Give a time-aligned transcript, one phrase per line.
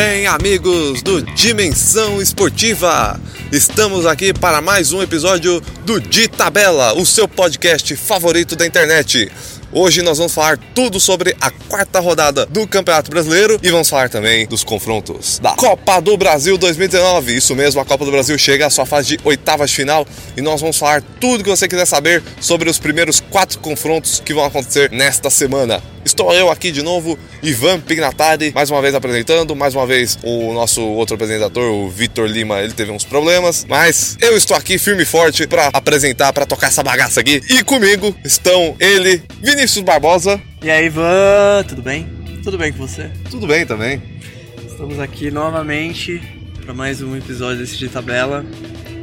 [0.00, 3.20] Bem, amigos do Dimensão Esportiva,
[3.50, 9.28] estamos aqui para mais um episódio do De Tabela, o seu podcast favorito da internet.
[9.72, 14.08] Hoje nós vamos falar tudo sobre a quarta rodada do Campeonato Brasileiro e vamos falar
[14.08, 17.34] também dos confrontos da Copa do Brasil 2019.
[17.34, 20.06] Isso mesmo, a Copa do Brasil chega à sua fase de oitavas de final
[20.36, 24.32] e nós vamos falar tudo que você quiser saber sobre os primeiros quatro confrontos que
[24.32, 25.82] vão acontecer nesta semana.
[26.08, 30.54] Estou eu aqui de novo, Ivan Pignatari, mais uma vez apresentando, mais uma vez o
[30.54, 35.02] nosso outro apresentador, o Vitor Lima, ele teve uns problemas, mas eu estou aqui firme
[35.02, 37.42] e forte para apresentar, para tocar essa bagaça aqui.
[37.50, 40.40] E comigo estão ele, Vinícius Barbosa.
[40.62, 42.08] E aí, Ivan, tudo bem?
[42.42, 43.10] Tudo bem com você?
[43.30, 44.02] Tudo bem também.
[44.66, 46.22] Estamos aqui novamente
[46.64, 48.46] para mais um episódio desse de tabela.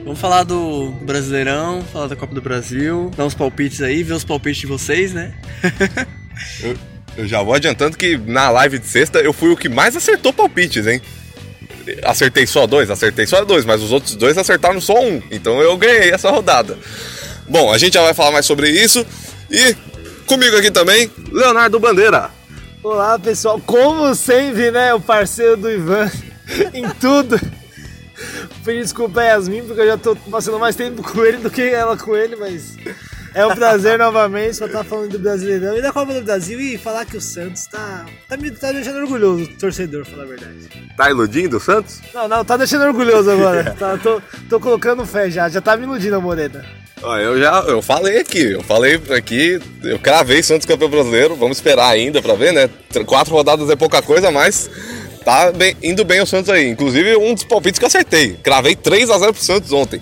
[0.04, 4.24] Vamos falar do Brasileirão, falar da Copa do Brasil, dar uns palpites aí, ver os
[4.24, 5.36] palpites de vocês, né?
[6.64, 6.76] eu,
[7.18, 10.34] eu já vou adiantando que na live de sexta eu fui o que mais acertou
[10.34, 11.02] palpites, hein?
[12.04, 15.22] Acertei só dois, acertei só dois, mas os outros dois acertaram só um.
[15.32, 16.78] Então eu ganhei essa rodada.
[17.48, 19.06] Bom, a gente já vai falar mais sobre isso.
[19.50, 19.76] E
[20.26, 22.32] comigo aqui também, Leonardo Bandeira.
[22.84, 24.94] Olá pessoal, como sempre, né?
[24.94, 26.12] O parceiro do Ivan
[26.74, 27.40] em tudo.
[28.64, 31.62] Pedir desculpa a Yasmin, porque eu já tô passando mais tempo com ele do que
[31.62, 32.76] ela com ele, mas
[33.36, 36.60] é um prazer novamente só estar tá falando do Brasileirão e da Copa do Brasil
[36.60, 40.28] e falar que o Santos tá, tá me tá deixando orgulhoso, o torcedor, falar a
[40.28, 40.70] verdade.
[40.96, 42.00] Tá iludindo o Santos?
[42.14, 43.76] Não, não, tá deixando orgulhoso agora.
[43.78, 46.66] tá, tô, tô colocando fé já, já tá me iludindo a Morena.
[47.04, 51.90] Eu já eu falei aqui, eu falei aqui, eu cravei Santos campeão brasileiro, vamos esperar
[51.90, 52.70] ainda pra ver, né?
[53.06, 54.70] Quatro rodadas é pouca coisa, mas
[55.26, 56.70] tá bem, indo bem o Santos aí.
[56.70, 58.38] Inclusive, um dos palpites que eu acertei.
[58.42, 60.00] Cravei 3 a 0 pro Santos ontem.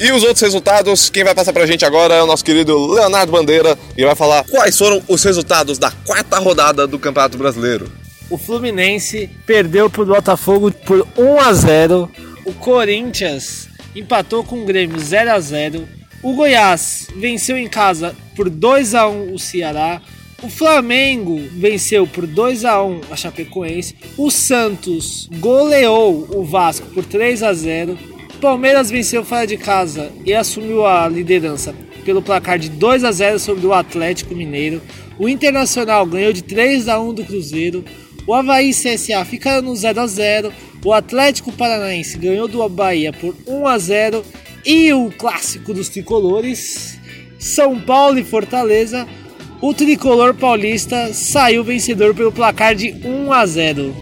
[0.00, 3.32] E os outros resultados, quem vai passar pra gente agora é o nosso querido Leonardo
[3.32, 7.90] Bandeira e vai falar quais foram os resultados da quarta rodada do Campeonato Brasileiro.
[8.30, 12.10] O Fluminense perdeu pro Botafogo por 1 a 0.
[12.44, 15.88] O Corinthians empatou com o Grêmio 0 a 0.
[16.22, 20.00] O Goiás venceu em casa por 2 a 1 o Ceará.
[20.40, 23.96] O Flamengo venceu por 2 a 1 a Chapecoense.
[24.16, 27.98] O Santos goleou o Vasco por 3 a 0.
[28.38, 33.38] Palmeiras venceu fora de casa e assumiu a liderança pelo placar de 2 a 0
[33.38, 34.80] sobre o Atlético Mineiro.
[35.18, 37.84] O Internacional ganhou de 3 a 1 do Cruzeiro.
[38.26, 40.52] O Havaí CSA ficaram no 0 a 0.
[40.84, 44.24] O Atlético Paranaense ganhou do Bahia por 1 a 0
[44.64, 46.98] e o clássico dos tricolores,
[47.38, 49.06] São Paulo e Fortaleza,
[49.60, 53.96] o tricolor paulista saiu vencedor pelo placar de 1 a 0.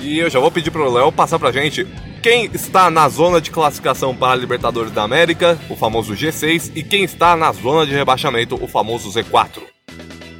[0.00, 1.86] E eu já vou pedir pro Léo passar pra gente
[2.22, 6.82] quem está na zona de classificação para a Libertadores da América, o famoso G6, e
[6.82, 9.62] quem está na zona de rebaixamento, o famoso Z4.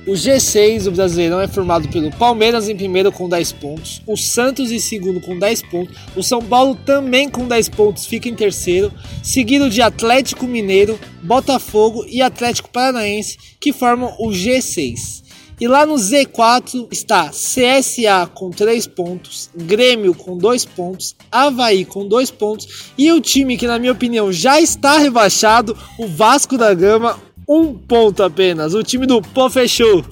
[0.06, 4.70] O G6 do Brasileirão é formado pelo Palmeiras em primeiro com 10 pontos, o Santos
[4.70, 8.92] em segundo com 10 pontos, o São Paulo também com 10 pontos fica em terceiro,
[9.22, 15.19] seguido de Atlético Mineiro, Botafogo e Atlético Paranaense, que formam o G6.
[15.60, 22.08] E lá no Z4 está CSA com 3 pontos, Grêmio com 2 pontos, Havaí com
[22.08, 26.72] 2 pontos e o time que, na minha opinião, já está rebaixado, o Vasco da
[26.72, 28.74] Gama, um ponto apenas.
[28.74, 30.04] O time do Pô fechou.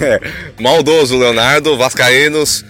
[0.00, 0.20] É,
[0.60, 1.76] maldoso, Leonardo.
[1.76, 2.64] Vascaínos,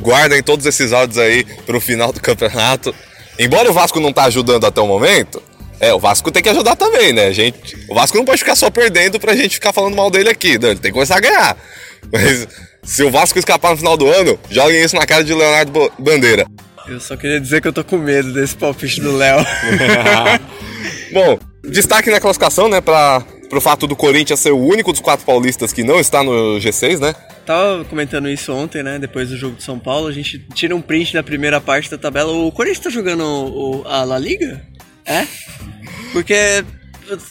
[0.00, 2.94] guardem todos esses áudios aí para o final do campeonato.
[3.38, 5.42] Embora o Vasco não tá ajudando até o momento,
[5.82, 7.32] é, o Vasco tem que ajudar também, né?
[7.32, 10.56] gente, o Vasco não pode ficar só perdendo pra gente ficar falando mal dele aqui,
[10.56, 10.70] né?
[10.70, 11.56] Ele tem que começar a ganhar.
[12.12, 12.46] Mas
[12.84, 16.46] se o Vasco escapar no final do ano, joguem isso na cara de Leonardo Bandeira.
[16.86, 19.44] Eu só queria dizer que eu tô com medo desse palpite do Léo.
[21.12, 25.26] Bom, destaque na classificação, né, pra, pro fato do Corinthians ser o único dos quatro
[25.26, 27.12] paulistas que não está no G6, né?
[27.44, 29.00] Tava comentando isso ontem, né?
[29.00, 31.98] Depois do jogo de São Paulo, a gente tira um print da primeira parte da
[31.98, 32.30] tabela.
[32.30, 34.62] O Corinthians tá jogando o, a La Liga?
[35.04, 35.26] É?
[36.12, 36.64] Porque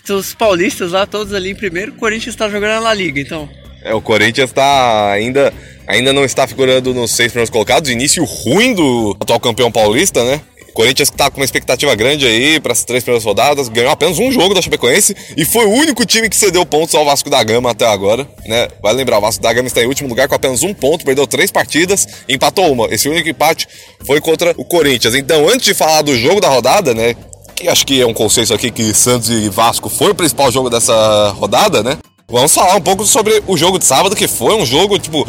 [0.10, 3.48] os paulistas lá, todos ali em primeiro, o Corinthians está jogando a La Liga, então.
[3.84, 5.54] É, o Corinthians está ainda,
[5.88, 7.90] ainda não está figurando nos seis primeiros colocados.
[7.90, 10.42] Início ruim do atual campeão paulista, né?
[10.70, 14.20] O Corinthians está com uma expectativa grande aí para as três primeiras rodadas, ganhou apenas
[14.20, 17.44] um jogo da Chapecoense e foi o único time que cedeu pontos ao Vasco da
[17.44, 18.70] Gama até agora, né?
[18.82, 21.28] Vai lembrar, o Vasco da Gama está em último lugar com apenas um ponto, perdeu
[21.28, 22.88] três partidas empatou uma.
[22.90, 23.68] Esse único empate
[24.06, 25.14] foi contra o Corinthians.
[25.14, 27.18] Então, antes de falar do jogo da rodada, né?
[27.62, 30.70] Que acho que é um consenso aqui que Santos e Vasco foi o principal jogo
[30.70, 31.98] dessa rodada, né?
[32.28, 35.28] Vamos falar um pouco sobre o jogo de sábado, que foi um jogo, tipo.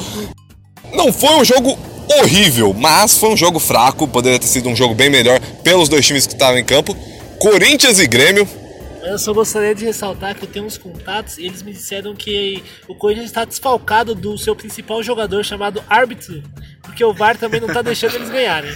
[0.95, 1.79] Não foi um jogo
[2.21, 4.07] horrível, mas foi um jogo fraco.
[4.07, 6.97] Poderia ter sido um jogo bem melhor pelos dois times que estavam em campo.
[7.39, 8.49] Corinthians e Grêmio.
[9.03, 12.63] Eu só gostaria de ressaltar que eu tenho uns contatos e eles me disseram que
[12.87, 16.41] o Corinthians está desfalcado do seu principal jogador chamado árbitro,
[16.83, 18.73] porque o VAR também não está deixando eles ganharem.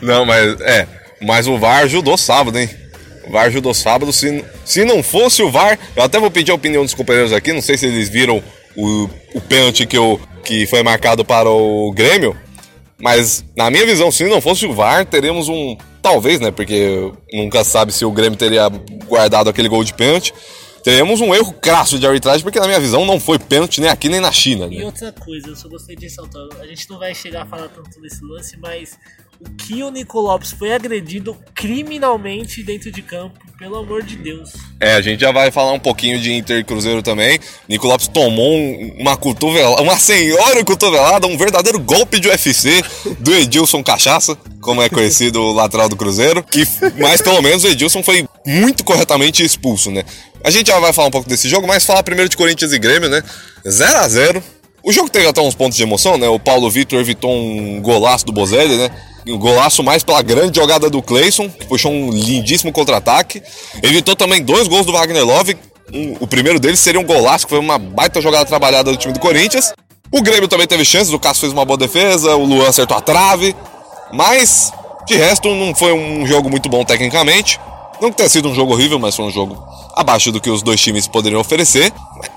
[0.00, 0.88] Não, mas é.
[1.20, 2.70] Mas o VAR ajudou sábado, hein?
[3.26, 4.12] O VAR ajudou sábado.
[4.12, 7.52] Se, se não fosse o VAR, eu até vou pedir a opinião dos companheiros aqui.
[7.52, 8.42] Não sei se eles viram
[8.76, 12.36] o, o pênalti que, eu, que foi marcado para o Grêmio.
[12.98, 15.76] Mas, na minha visão, se não fosse o VAR, teríamos um.
[16.00, 16.50] Talvez, né?
[16.52, 18.68] Porque nunca sabe se o Grêmio teria
[19.08, 20.32] guardado aquele gol de pênalti.
[20.84, 24.08] Teríamos um erro crasso de arbitragem, porque na minha visão não foi pênalti nem aqui
[24.08, 24.68] nem na China.
[24.70, 24.84] E Né?
[24.84, 28.00] outra coisa, eu só gostaria de ressaltar, a gente não vai chegar a falar tanto
[28.00, 28.96] desse lance, mas
[29.40, 34.50] o que o Nico Lopes foi agredido criminalmente dentro de campo, pelo amor de Deus.
[34.80, 37.38] É, a gente já vai falar um pouquinho de Inter e Cruzeiro também.
[37.68, 42.82] Nico Lopes tomou um- uma cotovelada, uma senhora cotovelada, um verdadeiro golpe de UFC
[43.20, 46.42] do Edilson Cachaça, como é conhecido o lateral do Cruzeiro.
[46.42, 46.64] Que,
[46.98, 50.02] mas pelo menos o Edilson foi muito corretamente expulso, né?
[50.42, 52.78] A gente já vai falar um pouco desse jogo, mas falar primeiro de Corinthians e
[52.78, 53.22] Grêmio, né?
[53.68, 54.42] 0 a 0
[54.82, 56.28] O jogo teve até uns pontos de emoção, né?
[56.28, 58.88] O Paulo Vitor evitou um golaço do Bozelli, né?
[59.28, 63.42] Um golaço mais pela grande jogada do Cleison, que puxou um lindíssimo contra-ataque.
[63.82, 65.56] Evitou também dois gols do Wagner Love.
[65.92, 69.12] Um- o primeiro deles seria um golaço, que foi uma baita jogada trabalhada do time
[69.12, 69.72] do Corinthians.
[70.12, 73.00] O Grêmio também teve chances, o Cássio fez uma boa defesa, o Luan acertou a
[73.00, 73.54] trave.
[74.12, 74.72] Mas,
[75.06, 77.58] de resto, não foi um jogo muito bom tecnicamente.
[78.00, 79.60] Não que tenha sido um jogo horrível, mas foi um jogo
[79.96, 81.92] abaixo do que os dois times poderiam oferecer.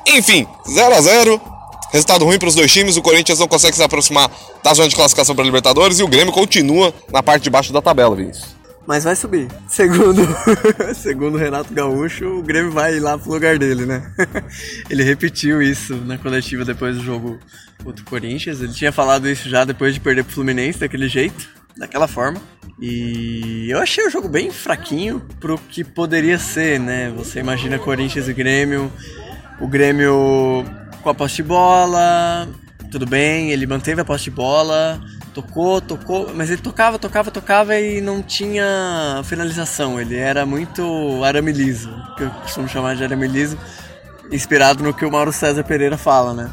[0.08, 1.42] Enfim, 0 a 0
[1.92, 4.30] Resultado ruim para os dois times, o Corinthians não consegue se aproximar
[4.64, 7.82] da zona de classificação para Libertadores e o Grêmio continua na parte de baixo da
[7.82, 8.60] tabela, Vinícius.
[8.86, 9.48] Mas vai subir.
[9.68, 10.22] Segundo,
[10.96, 14.12] segundo Renato Gaúcho, o Grêmio vai lá pro lugar dele, né?
[14.90, 17.40] Ele repetiu isso na coletiva depois do jogo
[17.84, 18.62] contra o Corinthians.
[18.62, 22.42] Ele tinha falado isso já depois de perder pro Fluminense daquele jeito, daquela forma.
[22.82, 27.14] E eu achei o jogo bem fraquinho pro que poderia ser, né?
[27.16, 28.92] Você imagina Corinthians e Grêmio,
[29.60, 30.66] o Grêmio
[31.02, 32.48] com a posse de bola,
[32.92, 35.00] tudo bem, ele manteve a posse de bola,
[35.34, 40.00] tocou, tocou, mas ele tocava, tocava, tocava e não tinha finalização.
[40.00, 43.58] Ele era muito arame liso, que eu costumo chamar de arame liso,
[44.32, 46.50] inspirado no que o Mauro César Pereira fala, né?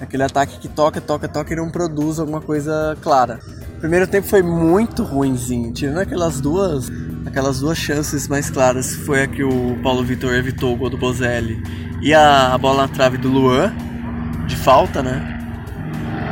[0.00, 3.40] Aquele ataque que toca, toca, toca e não produz alguma coisa clara.
[3.86, 6.90] O primeiro tempo foi muito ruinzinho, tirando aquelas duas,
[7.24, 10.98] aquelas duas chances mais claras, foi a que o Paulo Vitor evitou o gol do
[10.98, 11.62] Bozelli
[12.02, 13.72] e a, a bola na trave do Luan,
[14.48, 15.38] de falta, né?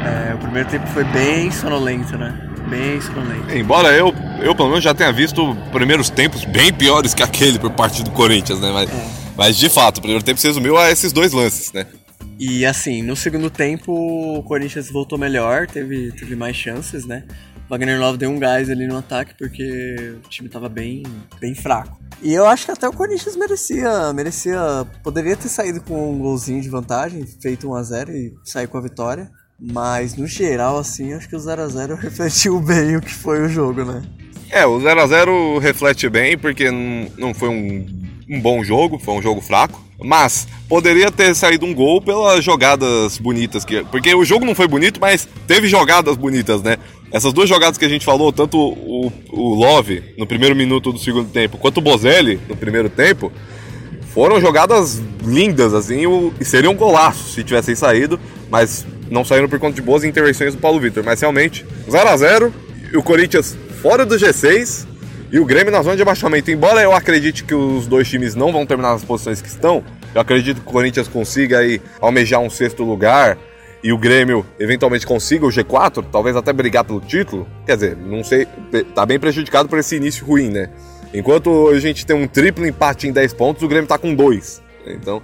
[0.05, 2.37] É, o primeiro tempo foi bem sonolento, né?
[2.69, 3.55] Bem sonolento.
[3.55, 4.13] Embora eu,
[4.43, 8.11] eu pelo menos já tenha visto primeiros tempos bem piores que aquele por parte do
[8.11, 8.73] Corinthians, né?
[8.73, 8.91] Mas,
[9.37, 11.87] mas de fato, o primeiro tempo se resumiu a esses dois lances, né?
[12.39, 17.25] E assim, no segundo tempo o Corinthians voltou melhor, teve, teve mais chances, né?
[17.69, 21.03] Wagner Love deu um gás ali no ataque porque o time tava bem,
[21.41, 21.99] bem fraco.
[22.23, 26.61] E eu acho que até o Corinthians merecia, merecia, poderia ter saído com um golzinho
[26.61, 29.31] de vantagem, feito 1 a 0 e sair com a vitória.
[29.59, 33.43] Mas no geral, assim, acho que o 0 a 0 refletiu bem o que foi
[33.43, 34.03] o jogo, né?
[34.51, 37.87] É, o 0x0 reflete bem, porque não não foi um,
[38.29, 39.84] um bom jogo, foi um jogo fraco.
[40.03, 43.65] Mas poderia ter saído um gol pelas jogadas bonitas.
[43.65, 46.77] Que, porque o jogo não foi bonito, mas teve jogadas bonitas, né?
[47.13, 50.99] Essas duas jogadas que a gente falou, tanto o, o Love no primeiro minuto do
[50.99, 53.31] segundo tempo, quanto o Bozelli no primeiro tempo,
[54.13, 56.03] foram jogadas lindas, assim,
[56.41, 58.19] e seriam golaços se tivessem saído,
[58.51, 61.05] mas não saíram por conta de boas intervenções do Paulo Vitor.
[61.05, 62.55] Mas realmente, 0 a 0
[62.93, 64.87] e o Corinthians fora do G6
[65.31, 66.51] e o Grêmio na zona de abaixamento.
[66.51, 69.83] Embora eu acredite que os dois times não vão terminar nas posições que estão,
[70.15, 73.37] eu acredito que o Corinthians consiga aí almejar um sexto lugar
[73.83, 77.47] e o Grêmio eventualmente consiga o G4, talvez até brigar pelo título.
[77.67, 78.47] Quer dizer, não sei,
[78.95, 80.71] tá bem prejudicado por esse início ruim, né?
[81.13, 84.63] Enquanto a gente tem um triplo empate em 10 pontos, o Grêmio tá com 2.
[84.87, 85.23] Então,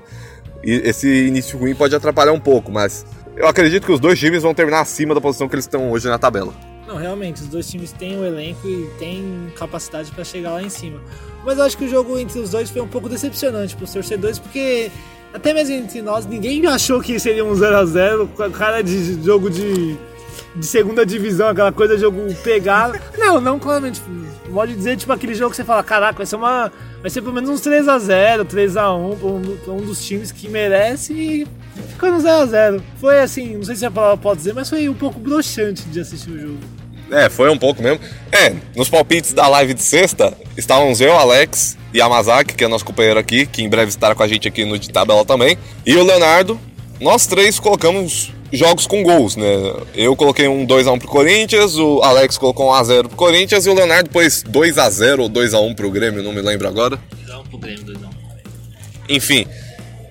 [0.62, 4.52] esse início ruim pode atrapalhar um pouco, mas eu acredito que os dois times vão
[4.52, 6.52] terminar acima da posição que eles estão hoje na tabela.
[6.90, 10.68] Não, realmente, os dois times têm o elenco e têm capacidade pra chegar lá em
[10.68, 11.00] cima.
[11.44, 14.40] Mas eu acho que o jogo entre os dois foi um pouco decepcionante pros torcedores,
[14.40, 14.90] porque
[15.32, 19.48] até mesmo entre nós, ninguém achou que seria um 0x0 com a cara de jogo
[19.48, 19.96] de,
[20.56, 22.98] de segunda divisão, aquela coisa de jogo pegado.
[23.16, 24.02] Não, não claramente.
[24.52, 26.72] Pode dizer, tipo, aquele jogo que você fala, caraca, vai ser uma.
[27.00, 29.16] Vai ser pelo menos uns 3x0, 3x1
[29.62, 31.46] pra um, um dos times que merece e
[31.92, 32.82] ficou no 0x0.
[32.96, 36.00] Foi assim, não sei se a palavra pode dizer, mas foi um pouco broxante de
[36.00, 36.79] assistir o jogo.
[37.10, 38.00] É, foi um pouco mesmo.
[38.30, 42.68] É, nos palpites da live de sexta, estávamos eu, Alex e a Mazaki, que é
[42.68, 45.58] nosso companheiro aqui, que em breve estará com a gente aqui no de tabela também,
[45.84, 46.58] e o Leonardo.
[47.00, 49.46] Nós três colocamos jogos com gols, né?
[49.94, 53.74] Eu coloquei um 2x1 pro Corinthians, o Alex colocou um 1x0 pro Corinthians e o
[53.74, 56.98] Leonardo pôs 2x0 ou 2x1 pro Grêmio, não me lembro agora.
[57.26, 58.10] Dá um pro Grêmio, 2x1.
[59.08, 59.46] Enfim.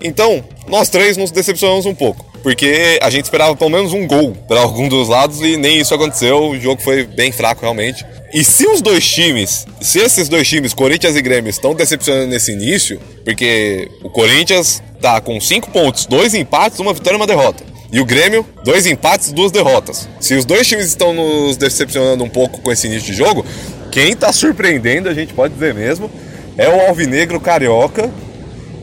[0.01, 2.28] Então, nós três nos decepcionamos um pouco.
[2.41, 5.93] Porque a gente esperava pelo menos um gol para algum dos lados e nem isso
[5.93, 6.49] aconteceu.
[6.49, 8.05] O jogo foi bem fraco realmente.
[8.33, 12.51] E se os dois times, se esses dois times, Corinthians e Grêmio, estão decepcionando nesse
[12.51, 17.63] início, porque o Corinthians tá com cinco pontos, dois empates, uma vitória e uma derrota.
[17.91, 20.07] E o Grêmio, dois empates, duas derrotas.
[20.19, 23.43] Se os dois times estão nos decepcionando um pouco com esse início de jogo,
[23.91, 26.09] quem tá surpreendendo, a gente pode dizer mesmo,
[26.55, 28.11] é o Alvinegro Carioca,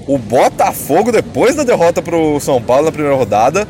[0.07, 3.67] o Botafogo depois da derrota pro São Paulo na primeira rodada.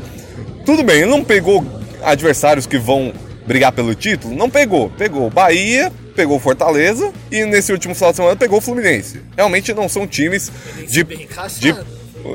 [0.64, 1.64] Tudo bem, ele não pegou
[2.02, 3.12] adversários que vão
[3.46, 4.34] brigar pelo título?
[4.34, 4.90] Não pegou.
[4.90, 9.20] Pegou Bahia, pegou Fortaleza e nesse último final de semana pegou o Fluminense.
[9.36, 10.50] Realmente não são times
[10.88, 11.74] de, de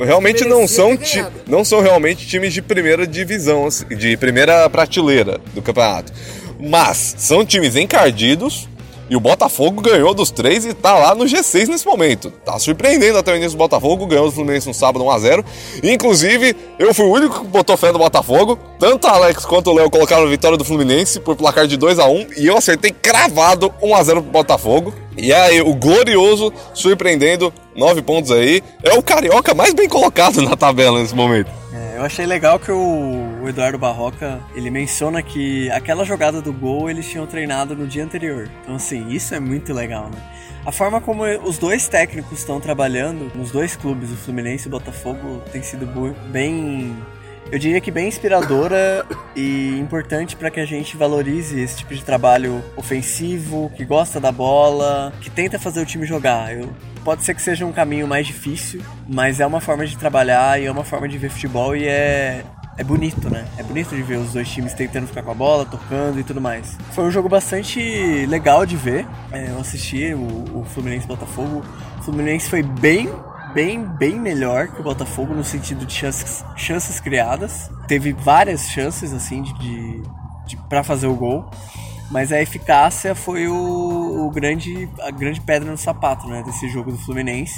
[0.06, 5.40] realmente não são ti, não são realmente times de primeira divisão, assim, de primeira prateleira
[5.54, 6.14] do campeonato.
[6.60, 8.70] Mas são times encardidos
[9.12, 12.32] e o Botafogo ganhou dos três e tá lá no G6 nesse momento.
[12.46, 15.44] Tá surpreendendo até o início do Botafogo, ganhou do Fluminense no sábado 1x0.
[15.84, 18.58] Inclusive, eu fui o único que botou fé no Botafogo.
[18.80, 22.48] Tanto Alex quanto o Léo colocaram a vitória do Fluminense por placar de 2x1 e
[22.48, 24.94] eu acertei cravado 1x0 pro Botafogo.
[25.18, 28.64] E aí, o glorioso surpreendendo, 9 pontos aí.
[28.82, 31.61] É o carioca mais bem colocado na tabela nesse momento.
[32.02, 37.08] Eu achei legal que o, Eduardo Barroca, ele menciona que aquela jogada do gol eles
[37.08, 38.50] tinham treinado no dia anterior.
[38.64, 40.18] Então assim, isso é muito legal, né?
[40.66, 44.72] A forma como os dois técnicos estão trabalhando nos dois clubes, o Fluminense e o
[44.72, 45.86] Botafogo, tem sido
[46.32, 46.98] bem
[47.52, 49.06] eu diria que bem inspiradora
[49.36, 54.32] e importante para que a gente valorize esse tipo de trabalho ofensivo, que gosta da
[54.32, 56.56] bola, que tenta fazer o time jogar.
[56.56, 56.70] Eu
[57.04, 60.66] Pode ser que seja um caminho mais difícil, mas é uma forma de trabalhar e
[60.66, 62.44] é uma forma de ver futebol e é,
[62.78, 63.44] é bonito, né?
[63.58, 66.40] É bonito de ver os dois times tentando ficar com a bola, tocando e tudo
[66.40, 66.78] mais.
[66.92, 67.80] Foi um jogo bastante
[68.28, 69.08] legal de ver.
[69.32, 71.66] É, eu assisti o, o Fluminense Botafogo.
[72.00, 73.10] O Fluminense foi bem,
[73.54, 77.70] bem, bem melhor que o Botafogo no sentido de chances, chances criadas.
[77.88, 80.04] Teve várias chances, assim, de, de,
[80.48, 81.50] de para fazer o gol.
[82.10, 86.92] Mas a eficácia foi o, o, grande, a grande pedra no sapato né, desse jogo
[86.92, 87.58] do Fluminense.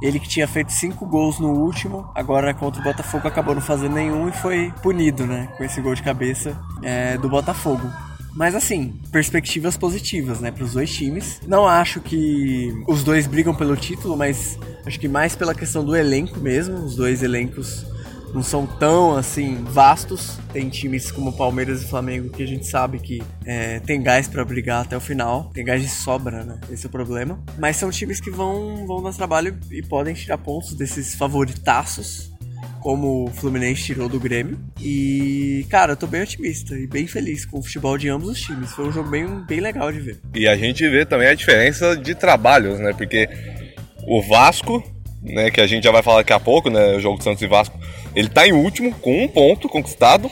[0.00, 3.94] Ele que tinha feito cinco gols no último, agora contra o Botafogo acabou não fazendo
[3.94, 7.90] nenhum e foi punido né, com esse gol de cabeça é, do Botafogo.
[8.38, 11.40] Mas assim, perspectivas positivas, né, para os dois times.
[11.44, 15.96] Não acho que os dois brigam pelo título, mas acho que mais pela questão do
[15.96, 16.76] elenco mesmo.
[16.76, 17.84] Os dois elencos
[18.32, 20.38] não são tão assim vastos.
[20.52, 24.44] Tem times como Palmeiras e Flamengo que a gente sabe que é, tem gás para
[24.44, 26.60] brigar até o final, tem gás de sobra, né?
[26.70, 27.42] Esse é o problema.
[27.58, 32.27] Mas são times que vão, vão dar trabalho e podem tirar pontos desses favoritaços.
[32.80, 34.58] Como o Fluminense tirou do Grêmio.
[34.80, 38.40] E, cara, eu tô bem otimista e bem feliz com o futebol de ambos os
[38.40, 38.72] times.
[38.72, 40.20] Foi um jogo bem, bem legal de ver.
[40.34, 42.92] E a gente vê também a diferença de trabalhos, né?
[42.92, 43.28] Porque
[44.06, 44.82] o Vasco
[45.22, 47.46] né, que a gente já vai falar daqui a pouco, né, o jogo Santos e
[47.46, 47.78] Vasco,
[48.14, 50.30] ele tá em último com um ponto conquistado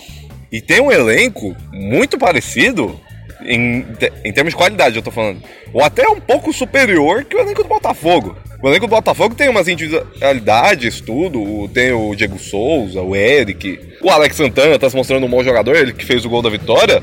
[0.51, 2.99] e tem um elenco muito parecido
[3.45, 3.87] em,
[4.25, 5.43] em termos de qualidade, eu tô falando,
[5.73, 8.37] ou até um pouco superior que o elenco do Botafogo.
[8.63, 11.69] O elenco do Botafogo tem umas individualidades, tudo.
[11.69, 15.77] Tem o Diego Souza, o Eric, o Alex Santana tá se mostrando um bom jogador,
[15.77, 17.03] ele que fez o gol da vitória.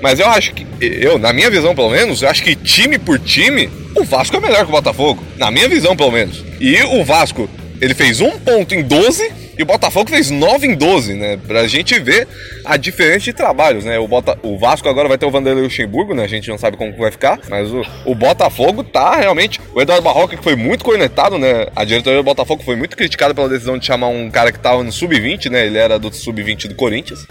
[0.00, 3.18] Mas eu acho que, eu, na minha visão pelo menos, eu acho que time por
[3.18, 5.22] time, o Vasco é melhor que o Botafogo.
[5.36, 6.44] Na minha visão pelo menos.
[6.60, 7.48] E o Vasco,
[7.80, 11.36] ele fez um ponto em 12 e o Botafogo fez 9 em 12, né?
[11.36, 12.28] Pra gente ver
[12.64, 13.98] a diferença de trabalhos, né?
[13.98, 14.38] O, Bota...
[14.40, 16.22] o Vasco agora vai ter o Vanderlei Luxemburgo, né?
[16.22, 19.60] A gente não sabe como vai ficar, mas o, o Botafogo tá realmente.
[19.74, 21.66] O Eduardo Barroca, que foi muito cornetado, né?
[21.74, 24.84] A diretoria do Botafogo foi muito criticada pela decisão de chamar um cara que tava
[24.84, 25.66] no sub-20, né?
[25.66, 27.26] Ele era do sub-20 do Corinthians.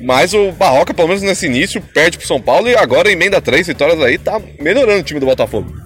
[0.00, 3.66] Mas o Barroca, pelo menos nesse início, perde pro São Paulo e agora emenda três
[3.66, 5.83] vitórias aí, tá melhorando o time do Botafogo.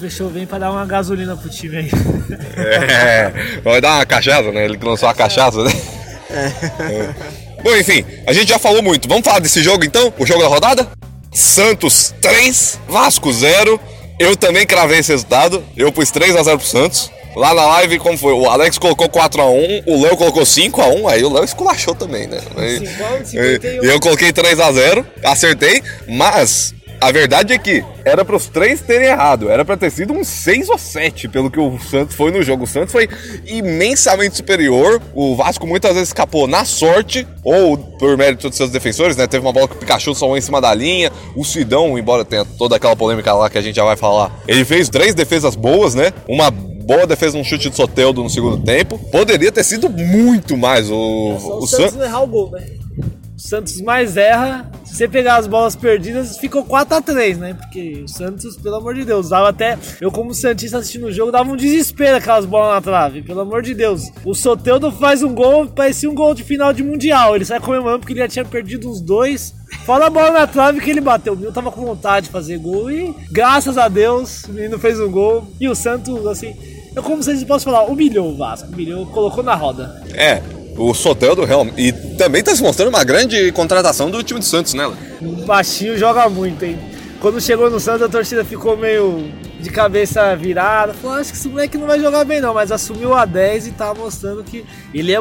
[0.00, 1.90] Professor vem pra dar uma gasolina pro time aí.
[2.56, 4.64] É, vai dar uma cachaça, né?
[4.64, 5.70] Ele lançou uma cachaça, né?
[6.30, 7.62] É.
[7.62, 9.06] Bom, enfim, a gente já falou muito.
[9.06, 10.10] Vamos falar desse jogo então?
[10.18, 10.88] O jogo da rodada?
[11.30, 13.78] Santos 3, Vasco 0.
[14.18, 15.62] Eu também cravei esse resultado.
[15.76, 17.10] Eu pus 3 a 0 pro Santos.
[17.36, 18.32] Lá na live, como foi?
[18.32, 22.40] O Alex colocou 4x1, o Léo colocou 5x1, aí o Léo esculachou também, né?
[23.32, 29.08] E eu coloquei 3x0, acertei, mas a verdade é que era para os três terem
[29.08, 29.50] errado.
[29.50, 32.64] Era para ter sido um 6 ou 7, pelo que o Santos foi no jogo.
[32.64, 33.08] O Santos foi
[33.46, 35.00] imensamente superior.
[35.14, 39.26] O Vasco muitas vezes escapou na sorte, ou por mérito dos seus defensores, né?
[39.26, 41.10] Teve uma bola que o Pikachu salvou em cima da linha.
[41.34, 44.64] O Sidão, embora tenha toda aquela polêmica lá que a gente já vai falar, ele
[44.64, 46.12] fez três defesas boas, né?
[46.28, 48.98] Uma boa defesa num chute de Soteldo no segundo tempo.
[48.98, 50.90] Poderia ter sido muito mais.
[50.90, 52.04] O, é o, o Santos San...
[52.04, 52.79] errar o gol, né?
[53.42, 57.54] O Santos mais erra, Se você pegar as bolas perdidas, ficou 4x3, né?
[57.54, 59.78] Porque o Santos, pelo amor de Deus, dava até.
[59.98, 63.62] Eu, como Santista assistindo o jogo, dava um desespero aquelas bolas na trave, pelo amor
[63.62, 64.10] de Deus.
[64.26, 67.34] O Soteudo faz um gol, parecia um gol de final de Mundial.
[67.34, 69.54] Ele sai comemorando porque ele já tinha perdido uns dois.
[69.86, 71.32] Fala a bola na trave que ele bateu.
[71.32, 75.00] O menino tava com vontade de fazer gol e, graças a Deus, o menino fez
[75.00, 75.50] um gol.
[75.58, 76.54] E o Santos, assim,
[76.94, 80.02] eu como vocês posso falar, humilhou o Vasco, humilhou, colocou na roda.
[80.12, 80.42] É,
[80.76, 81.80] o Soteldo realmente.
[81.80, 84.86] E também tá se mostrando uma grande contratação do time do Santos, né?
[85.20, 86.78] O baixinho joga muito, hein?
[87.20, 90.94] Quando chegou no Santos, a torcida ficou meio de cabeça virada.
[90.94, 92.54] Falou, acho que esse moleque não vai jogar bem, não.
[92.54, 95.20] Mas assumiu a 10 e tá mostrando que ele ia,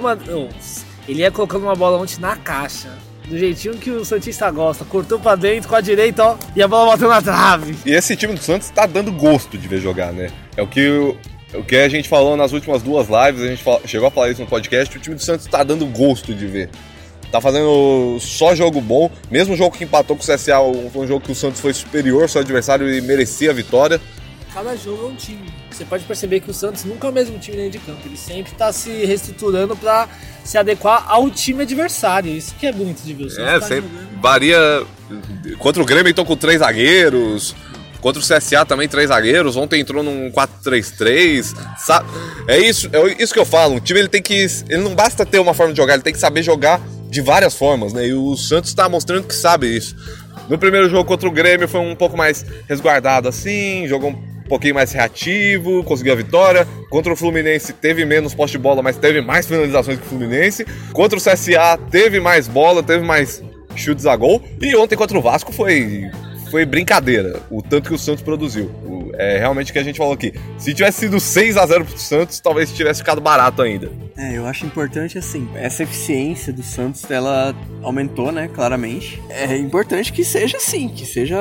[1.08, 2.90] ele ia colocando uma bola ontem na caixa.
[3.28, 4.86] Do jeitinho que o Santista gosta.
[4.86, 6.38] Cortou pra dentro com a direita, ó.
[6.56, 7.76] E a bola bateu na trave.
[7.86, 10.32] E esse time do Santos tá dando gosto de ver jogar, né?
[10.56, 11.16] É o que
[11.54, 14.42] o que a gente falou nas últimas duas lives, a gente chegou a falar isso
[14.42, 16.70] no podcast, o time do Santos tá dando gosto de ver.
[17.32, 20.58] Tá fazendo só jogo bom, mesmo jogo que empatou com o CSA,
[20.92, 24.02] foi um jogo que o Santos foi superior ao seu adversário e merecia a vitória.
[24.54, 25.48] Cada jogo é um time.
[25.70, 28.02] Você pode perceber que o Santos nunca é o mesmo time dentro de campo.
[28.04, 30.10] Ele sempre está se reestruturando para
[30.44, 32.36] se adequar ao time adversário.
[32.36, 33.26] Isso que é bonito de ver.
[33.26, 34.22] O é, tá sempre jogando.
[34.22, 34.84] varia.
[35.60, 37.56] Contra o Grêmio, então com três zagueiros.
[38.02, 39.56] Contra o CSA também, três zagueiros.
[39.56, 41.54] Ontem entrou num 4-3-3.
[42.48, 43.76] É isso, é isso que eu falo.
[43.76, 44.46] Um time ele tem que.
[44.70, 46.80] Ele não basta ter uma forma de jogar, ele tem que saber jogar
[47.10, 48.08] de várias formas, né?
[48.08, 49.96] E o Santos está mostrando que sabe isso.
[50.48, 54.74] No primeiro jogo contra o Grêmio foi um pouco mais resguardado assim, jogou um pouquinho
[54.74, 56.68] mais reativo, conseguiu a vitória.
[56.90, 60.66] Contra o Fluminense teve menos poste de bola, mas teve mais finalizações que o Fluminense.
[60.92, 63.44] Contra o CSA teve mais bola, teve mais
[63.76, 64.44] chutes a gol.
[64.60, 66.10] E ontem contra o Vasco foi
[66.50, 68.72] foi brincadeira o tanto que o Santos produziu.
[69.14, 70.34] É realmente o que a gente falou aqui.
[70.58, 73.92] Se tivesse sido 6 a 0 pro Santos, talvez tivesse ficado barato ainda.
[74.18, 79.22] É, eu acho importante assim, essa eficiência do Santos, ela aumentou, né, claramente.
[79.30, 81.38] É importante que seja assim, que seja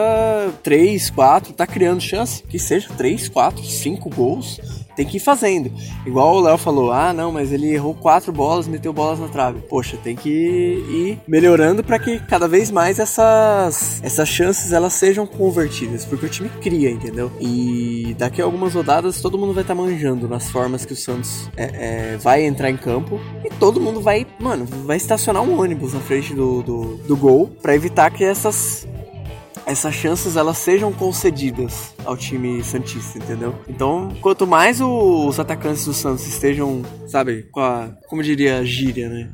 [0.63, 4.61] 3, 4, tá criando chance, que seja 3, 4, 5 gols
[4.99, 5.71] tem que ir fazendo.
[6.05, 9.61] Igual o Léo falou, ah, não, mas ele errou quatro bolas, meteu bolas na trave.
[9.61, 15.25] Poxa, tem que ir melhorando para que cada vez mais essas, essas chances elas sejam
[15.25, 17.31] convertidas, porque o time cria, entendeu?
[17.41, 20.97] E daqui a algumas rodadas todo mundo vai estar tá manjando nas formas que o
[20.97, 25.61] Santos é, é, vai entrar em campo e todo mundo vai, mano, vai estacionar um
[25.61, 28.85] ônibus na frente do, do, do gol para evitar que essas
[29.65, 33.55] essas chances elas sejam concedidas ao time Santista, entendeu?
[33.69, 39.09] Então, quanto mais os atacantes do Santos estejam, sabe, com a, como diria a gíria,
[39.09, 39.29] né?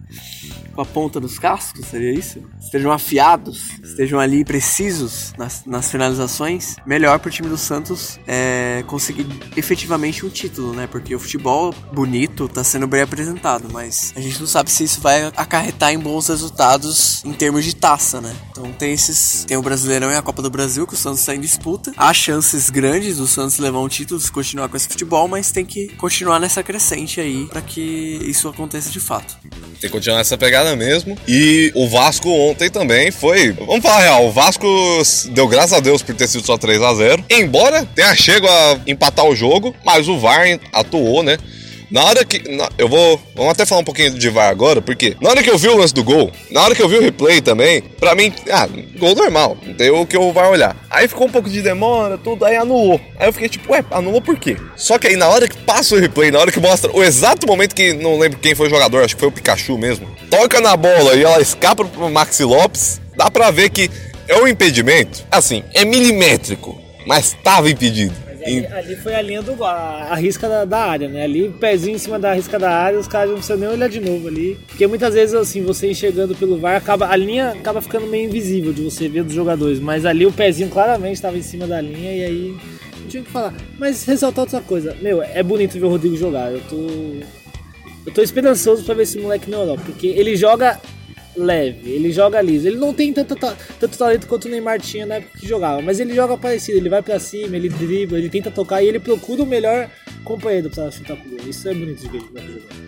[0.75, 2.43] Com a ponta dos cascos, seria isso?
[2.61, 9.27] Estejam afiados, estejam ali precisos nas, nas finalizações, melhor pro time do Santos é, conseguir
[9.57, 10.89] efetivamente um título, né?
[10.89, 15.01] Porque o futebol bonito tá sendo bem apresentado, mas a gente não sabe se isso
[15.01, 18.35] vai acarretar em bons resultados em termos de taça, né?
[18.51, 19.45] Então tem esses.
[19.45, 21.93] Tem o Brasileirão e a Copa do Brasil, que o Santos está em disputa.
[21.97, 25.65] Há chances grandes do Santos levar um título se continuar com esse futebol, mas tem
[25.65, 29.37] que continuar nessa crescente aí para que isso aconteça de fato.
[29.81, 31.17] Tem que continuar nessa pegada mesmo.
[31.27, 33.53] E o Vasco ontem também foi.
[33.53, 34.67] Vamos falar real, o Vasco
[35.31, 38.81] deu graças a Deus por ter sido só 3 a 0 Embora tenha chego a
[38.87, 41.39] empatar o jogo, mas o VAR atuou, né?
[41.95, 42.51] Na hora que.
[42.51, 43.21] Na, eu vou.
[43.37, 45.77] Vamos até falar um pouquinho de VAR agora, porque na hora que eu vi o
[45.77, 49.15] lance do gol, na hora que eu vi o replay também, pra mim, ah, gol
[49.15, 49.57] normal.
[49.77, 50.77] Deu o que eu vai olhar.
[50.91, 53.01] Aí ficou um pouco de demora, tudo, aí anulou.
[53.17, 54.57] Aí eu fiquei tipo, ué, anulou por quê?
[54.75, 57.47] Só que aí na hora que passa o replay, na hora que mostra o exato
[57.47, 60.61] momento que não lembro quem foi o jogador, acho que foi o Pikachu mesmo, toca
[60.61, 63.89] na bola e ela escapa pro Maxi Lopes, dá pra ver que
[64.27, 66.77] é um impedimento, assim, é milimétrico,
[67.07, 68.24] mas tava impedido.
[68.45, 71.25] Ali, ali, foi a linha do a, risca da, da, área, né?
[71.25, 74.01] Ali, pezinho em cima da risca da área, os caras não precisam nem olhar de
[74.01, 74.59] novo ali.
[74.67, 78.73] Porque muitas vezes, assim, você enxergando pelo VAR, acaba, a linha acaba ficando meio invisível
[78.73, 79.81] de você ver dos jogadores.
[79.81, 82.57] Mas ali o pezinho claramente estava em cima da linha e aí
[83.01, 83.55] não tinha o que falar.
[83.79, 86.53] Mas ressaltar outra coisa, meu, é bonito ver o Rodrigo jogar.
[86.53, 86.77] Eu tô.
[88.07, 90.79] Eu tô esperançoso para ver esse moleque na Europa, porque ele joga
[91.37, 92.67] leve, ele joga liso.
[92.67, 96.01] Ele não tem tanto, tanto talento quanto o Neymar tinha na época que jogava, mas
[96.01, 99.43] ele joga parecido, ele vai para cima, ele dribla, ele tenta tocar e ele procura
[99.43, 99.89] o melhor
[100.25, 101.41] companheiro pra chutar pro gol.
[101.49, 102.23] Isso é bonito de ver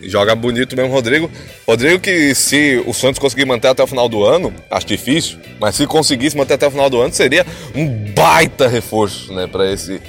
[0.02, 1.30] Joga bonito mesmo, Rodrigo.
[1.66, 5.76] Rodrigo que se o Santos conseguir manter até o final do ano, acho difícil, mas
[5.76, 10.00] se conseguisse manter até o final do ano, seria um baita reforço, né, para esse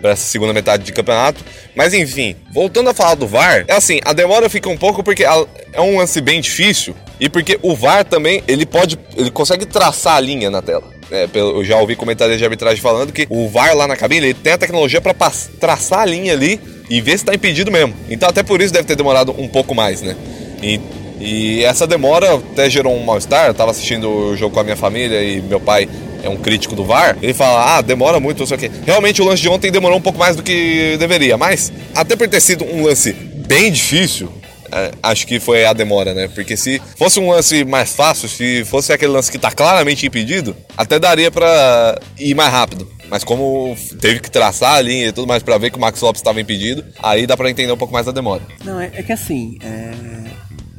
[0.00, 1.44] para essa segunda metade de campeonato.
[1.76, 5.24] Mas enfim, voltando a falar do VAR, é assim, a demora fica um pouco porque
[5.24, 10.16] é um lance bem difícil e porque o VAR também, ele pode, ele consegue traçar
[10.16, 10.84] a linha na tela.
[11.10, 14.34] É, eu já ouvi comentários de arbitragem falando que o VAR lá na cabine ele
[14.34, 15.14] tem a tecnologia para
[15.58, 17.94] traçar a linha ali e ver se está impedido mesmo.
[18.08, 20.16] Então até por isso deve ter demorado um pouco mais, né?
[20.62, 20.80] E
[21.20, 23.48] E essa demora até gerou um mal-estar.
[23.48, 25.86] Eu tava assistindo o jogo com a minha família e meu pai
[26.22, 27.16] é um crítico do VAR.
[27.22, 28.70] Ele fala, ah, demora muito, não sei o quê.
[28.84, 32.28] Realmente o lance de ontem demorou um pouco mais do que deveria, mas até por
[32.28, 34.30] ter sido um lance bem difícil,
[34.72, 36.28] é, acho que foi a demora, né?
[36.28, 40.56] Porque se fosse um lance mais fácil, se fosse aquele lance que tá claramente impedido,
[40.76, 42.88] até daria para ir mais rápido.
[43.10, 46.00] Mas como teve que traçar a linha e tudo mais para ver que o Max
[46.00, 48.42] Lopes estava impedido, aí dá para entender um pouco mais a demora.
[48.64, 50.30] Não, é, é que assim, é...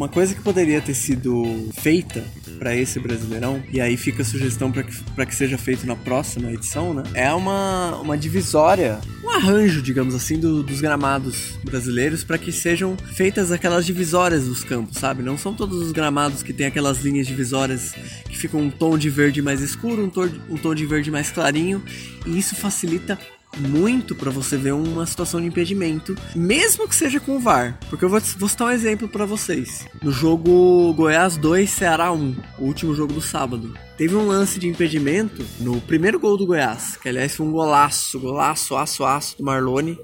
[0.01, 2.23] uma coisa que poderia ter sido feita
[2.57, 6.51] para esse Brasileirão, e aí fica a sugestão para que, que seja feito na próxima
[6.51, 7.03] edição, né?
[7.13, 12.97] É uma, uma divisória, um arranjo, digamos assim, do, dos gramados brasileiros para que sejam
[13.13, 15.21] feitas aquelas divisórias dos campos, sabe?
[15.21, 17.91] Não são todos os gramados que tem aquelas linhas divisórias
[18.27, 21.29] que ficam um tom de verde mais escuro, um tom, um tom de verde mais
[21.29, 21.83] clarinho,
[22.25, 23.19] e isso facilita
[23.57, 27.77] muito para você ver uma situação de impedimento, mesmo que seja com o VAR.
[27.89, 29.87] Porque eu vou, vou citar um exemplo para vocês.
[30.01, 34.67] No jogo Goiás 2, Ceará 1, o último jogo do sábado, teve um lance de
[34.67, 39.43] impedimento no primeiro gol do Goiás, que aliás foi um golaço, golaço, aço, aço do
[39.43, 39.99] Marlone.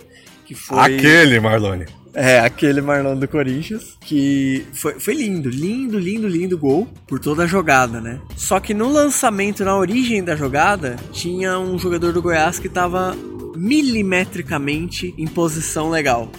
[0.45, 0.79] Que foi...
[0.79, 1.85] Aquele Marlone.
[2.13, 7.43] É, aquele Marlon do Corinthians, que foi, foi lindo, lindo, lindo, lindo gol por toda
[7.43, 8.19] a jogada, né?
[8.35, 13.15] Só que no lançamento, na origem da jogada, tinha um jogador do Goiás que tava
[13.57, 16.31] milimetricamente em posição legal.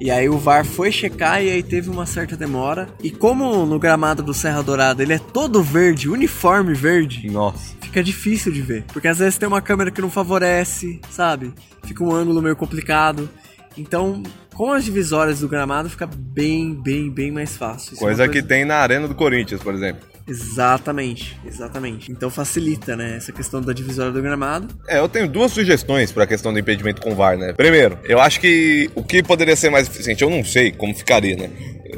[0.00, 2.88] E aí o VAR foi checar e aí teve uma certa demora.
[3.02, 7.28] E como no gramado do Serra Dourada ele é todo verde, uniforme verde.
[7.28, 7.76] Nossa.
[7.80, 8.84] Fica difícil de ver.
[8.92, 11.52] Porque às vezes tem uma câmera que não favorece, sabe?
[11.84, 13.28] Fica um ângulo meio complicado.
[13.76, 14.22] Então,
[14.54, 17.96] com as divisórias do gramado fica bem, bem, bem mais fácil.
[17.96, 20.06] Coisa, é coisa que tem na Arena do Corinthians, por exemplo.
[20.28, 22.12] Exatamente, exatamente.
[22.12, 24.68] Então facilita, né, essa questão da divisória do gramado.
[24.86, 27.54] É, eu tenho duas sugestões para a questão do impedimento com VAR, né?
[27.54, 31.36] Primeiro, eu acho que o que poderia ser mais eficiente, eu não sei como ficaria,
[31.36, 31.50] né?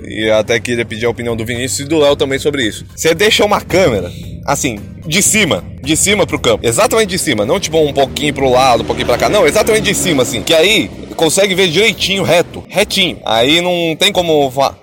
[0.06, 2.86] E até queria pedir a opinião do Vinícius e do Léo também sobre isso.
[2.94, 4.10] Você deixa uma câmera,
[4.46, 8.48] assim, de cima, de cima pro campo, exatamente de cima, não tipo um pouquinho pro
[8.48, 12.22] lado, um pouquinho pra cá, não, exatamente de cima, assim, que aí consegue ver direitinho,
[12.22, 13.18] reto, retinho.
[13.26, 14.76] Aí não tem como fa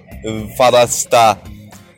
[0.58, 1.38] falar se está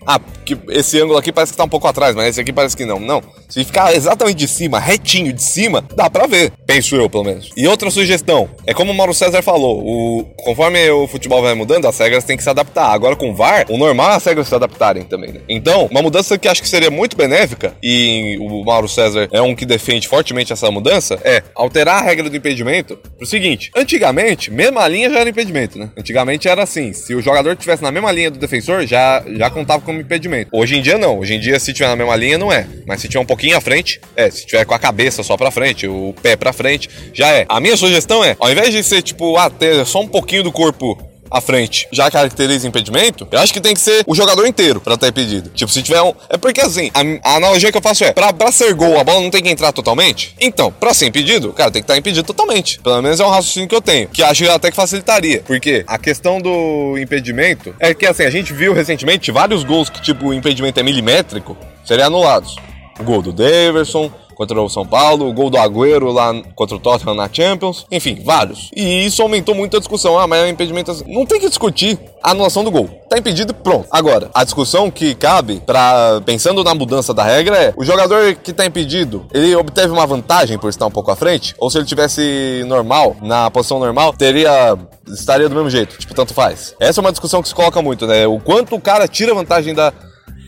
[0.05, 0.19] ah,
[0.55, 2.85] que esse ângulo aqui parece que tá um pouco atrás, mas esse aqui parece que
[2.85, 2.99] não.
[2.99, 3.21] Não.
[3.47, 6.51] Se ficar exatamente de cima, retinho de cima, dá pra ver.
[6.65, 7.49] Penso eu, pelo menos.
[7.55, 11.85] E outra sugestão, é como o Mauro César falou, o, conforme o futebol vai mudando,
[11.87, 12.91] as regras têm que se adaptar.
[12.91, 15.41] Agora com o VAR, o normal é as regras se adaptarem também, né?
[15.49, 19.55] Então, uma mudança que acho que seria muito benéfica, e o Mauro César é um
[19.55, 23.71] que defende fortemente essa mudança, é alterar a regra do impedimento pro seguinte.
[23.75, 25.89] Antigamente, mesma linha já era impedimento, né?
[25.97, 29.81] Antigamente era assim, se o jogador estivesse na mesma linha do defensor, já, já contava
[29.81, 30.38] como impedimento.
[30.51, 33.01] Hoje em dia não, hoje em dia se tiver na mesma linha não é, mas
[33.01, 35.87] se tiver um pouquinho à frente, é, se tiver com a cabeça só pra frente,
[35.87, 37.45] o pé pra frente, já é.
[37.49, 40.51] A minha sugestão é, ao invés de ser tipo, ah, ter só um pouquinho do
[40.51, 44.81] corpo à frente já caracteriza impedimento, eu acho que tem que ser o jogador inteiro
[44.81, 45.49] pra estar impedido.
[45.49, 46.13] Tipo, se tiver um.
[46.29, 49.03] É porque assim, a, a analogia que eu faço é: pra, pra ser gol, a
[49.03, 50.35] bola não tem que entrar totalmente?
[50.39, 52.79] Então, pra ser impedido, cara, tem que estar impedido totalmente.
[52.79, 54.07] Pelo menos é um raciocínio que eu tenho.
[54.07, 55.43] Que acho até que facilitaria.
[55.45, 60.01] Porque a questão do impedimento é que assim, a gente viu recentemente vários gols que,
[60.01, 62.55] tipo, o impedimento é milimétrico, seriam anulados.
[62.99, 66.79] O gol do Daverson, contra o São Paulo, o gol do Agüero lá contra o
[66.79, 68.71] Tottenham na Champions, enfim, vários.
[68.73, 70.17] E isso aumentou muito a discussão.
[70.17, 71.03] Ah, mas é um impedimento assim.
[71.13, 72.87] Não tem que discutir a anulação do gol.
[73.09, 73.85] Tá impedido, pronto.
[73.91, 78.53] Agora, a discussão que cabe para pensando na mudança da regra é: o jogador que
[78.53, 81.53] tá impedido, ele obteve uma vantagem por estar um pouco à frente?
[81.57, 86.33] Ou se ele tivesse normal, na posição normal, teria estaria do mesmo jeito, tipo, tanto
[86.33, 86.73] faz.
[86.79, 88.25] Essa é uma discussão que se coloca muito, né?
[88.25, 89.91] O quanto o cara tira vantagem da,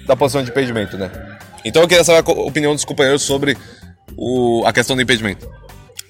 [0.08, 1.12] da posição de impedimento, né?
[1.66, 3.58] Então eu queria saber a opinião dos companheiros sobre
[4.16, 5.50] o, a questão do impedimento.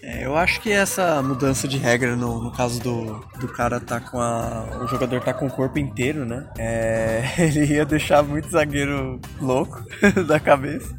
[0.04, 3.99] É, eu acho que essa mudança de regra no, no caso do, do cara tá
[3.99, 4.82] com a.
[4.84, 6.47] O jogador tá com o corpo inteiro, né?
[6.58, 9.84] É, ele ia deixar muito zagueiro louco
[10.27, 10.93] da cabeça.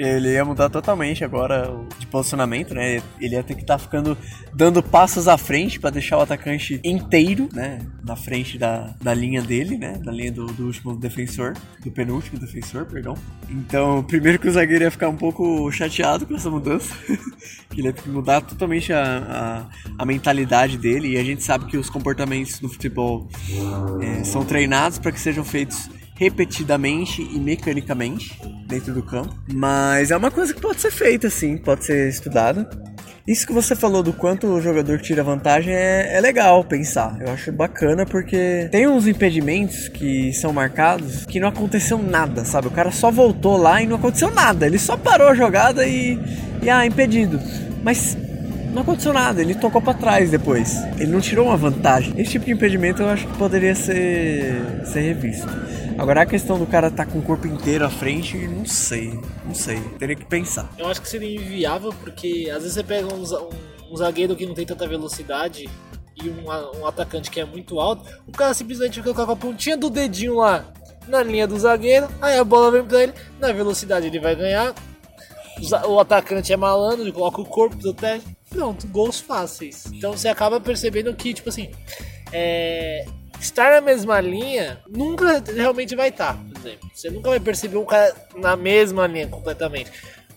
[0.00, 3.02] Ele ia mudar totalmente agora de posicionamento, né?
[3.20, 4.16] Ele ia ter que estar tá ficando
[4.54, 7.80] dando passos à frente para deixar o atacante inteiro, né?
[8.02, 10.00] Na frente da, da linha dele, né?
[10.02, 11.52] Da linha do, do último defensor,
[11.84, 13.14] do penúltimo defensor, perdão.
[13.50, 16.94] Então, primeiro que o zagueiro ia ficar um pouco chateado com essa mudança,
[17.68, 21.08] que ele ia ter que mudar totalmente a, a, a, mentalidade dele.
[21.08, 23.28] E a gente sabe que os comportamentos no futebol
[24.00, 29.34] é, são treinados para que sejam feitos repetidamente e mecanicamente dentro do campo.
[29.50, 32.68] Mas é uma coisa que pode ser feita, sim, pode ser estudada.
[33.26, 37.16] Isso que você falou do quanto o jogador tira vantagem é, é, legal pensar.
[37.20, 42.66] Eu acho bacana porque tem uns impedimentos que são marcados que não aconteceu nada, sabe?
[42.66, 44.66] O cara só voltou lá e não aconteceu nada.
[44.66, 46.18] Ele só parou a jogada e,
[46.62, 47.40] e ah, impedido.
[47.82, 48.16] Mas
[48.74, 50.76] não aconteceu nada, ele tocou para trás depois.
[50.98, 52.14] Ele não tirou uma vantagem.
[52.18, 55.48] Esse tipo de impedimento eu acho que poderia ser, ser revisto.
[56.00, 59.54] Agora a questão do cara tá com o corpo inteiro à frente, não sei, não
[59.54, 60.72] sei, teria que pensar.
[60.78, 64.46] Eu acho que seria inviável porque às vezes você pega um, um- um zagueiro que
[64.46, 65.68] não tem tanta velocidade
[66.16, 66.46] e um,
[66.80, 70.64] um atacante que é muito alto, o cara simplesmente com a pontinha do dedinho lá
[71.06, 74.74] na linha do zagueiro, aí a bola vem pra ele, na velocidade ele vai ganhar.
[75.86, 79.84] O atacante é malandro, ele coloca o corpo, protege, pronto, gols fáceis.
[79.92, 81.70] Então você acaba percebendo que, tipo assim,
[82.32, 83.04] é,
[83.40, 86.90] estar na mesma linha nunca realmente vai estar, por exemplo.
[86.94, 89.90] Você nunca vai perceber um cara na mesma linha completamente.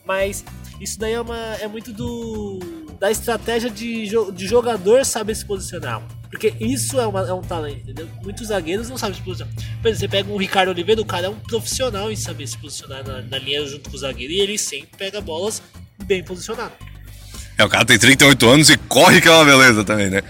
[0.06, 0.44] Mas
[0.82, 2.60] isso daí é, uma, é muito do
[3.00, 6.02] da estratégia de, de jogador saber se posicionar.
[6.30, 8.08] Porque isso é, uma- é um talento, entendeu?
[8.24, 9.54] Muitos zagueiros não sabem se posicionar.
[9.82, 12.58] Por exemplo, você pega um Ricardo Oliveira, o cara é um profissional em saber se
[12.58, 14.32] posicionar na, na linha junto com o zagueiro.
[14.34, 15.62] E ele sempre pega bolas
[16.06, 16.72] bem posicionado.
[17.58, 20.24] É, o cara tem 38 anos e corre que é uma beleza também, né?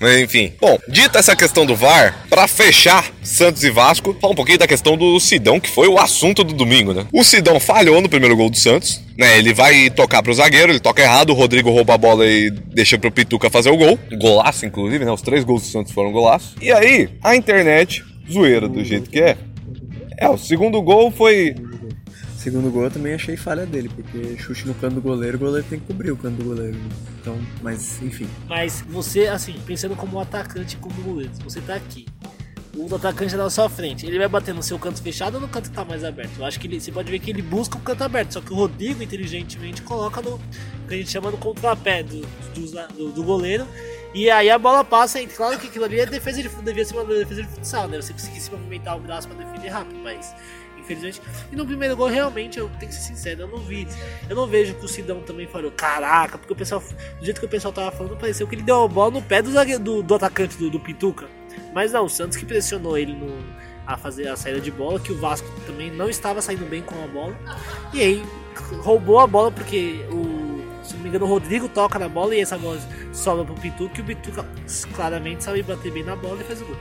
[0.00, 0.52] Mas enfim.
[0.60, 4.66] Bom, dita essa questão do VAR, pra fechar Santos e Vasco, fala um pouquinho da
[4.66, 7.06] questão do Sidão, que foi o assunto do domingo, né?
[7.12, 9.38] O Sidão falhou no primeiro gol do Santos, né?
[9.38, 12.98] Ele vai tocar pro zagueiro, ele toca errado, o Rodrigo rouba a bola e deixa
[12.98, 13.98] pro Pituca fazer o gol.
[14.12, 15.12] Golaço, inclusive, né?
[15.12, 16.54] Os três gols do Santos foram golaço.
[16.60, 19.36] E aí, a internet, zoeira do jeito que é.
[20.18, 21.54] É, o segundo gol foi
[22.46, 25.66] Segundo gol eu também achei falha dele, porque chute no canto do goleiro, o goleiro
[25.68, 26.76] tem que cobrir o canto do goleiro.
[26.76, 26.88] né?
[27.20, 28.28] Então, mas enfim.
[28.48, 32.06] Mas você, assim, pensando como atacante como goleiro, você tá aqui,
[32.76, 35.48] o atacante tá na sua frente, ele vai bater no seu canto fechado ou no
[35.48, 36.38] canto que tá mais aberto?
[36.38, 38.52] Eu acho que ele, você pode ver que ele busca o canto aberto, só que
[38.52, 40.38] o Rodrigo inteligentemente coloca no
[40.86, 43.66] que a gente chama do contrapé do, do, do- do goleiro.
[44.14, 46.94] E aí a bola passa, e claro que aquilo ali é defesa de, devia ser
[46.94, 48.00] uma defesa de futsal, né?
[48.00, 50.32] Você conseguir se movimentar o braço pra defender rápido, mas
[50.86, 51.20] infelizmente.
[51.50, 53.86] E no primeiro gol, realmente, eu tenho que ser sincero, eu não vi.
[54.28, 56.82] Eu não vejo que o Sidão também falou, caraca, porque o pessoal,
[57.18, 59.42] do jeito que o pessoal tava falando, pareceu que ele deu a bola no pé
[59.42, 61.26] do, do, do atacante do, do Pituca.
[61.74, 63.44] Mas não, o Santos que pressionou ele no,
[63.86, 67.02] a fazer a saída de bola, que o Vasco também não estava saindo bem com
[67.02, 67.36] a bola.
[67.92, 68.24] E aí
[68.80, 70.56] roubou a bola porque o.
[70.82, 72.78] Se não me engano, o Rodrigo toca na bola e essa bola
[73.12, 74.46] sobra pro Pituca e o Pituca
[74.94, 76.76] claramente sabe bater bem na bola e faz o gol.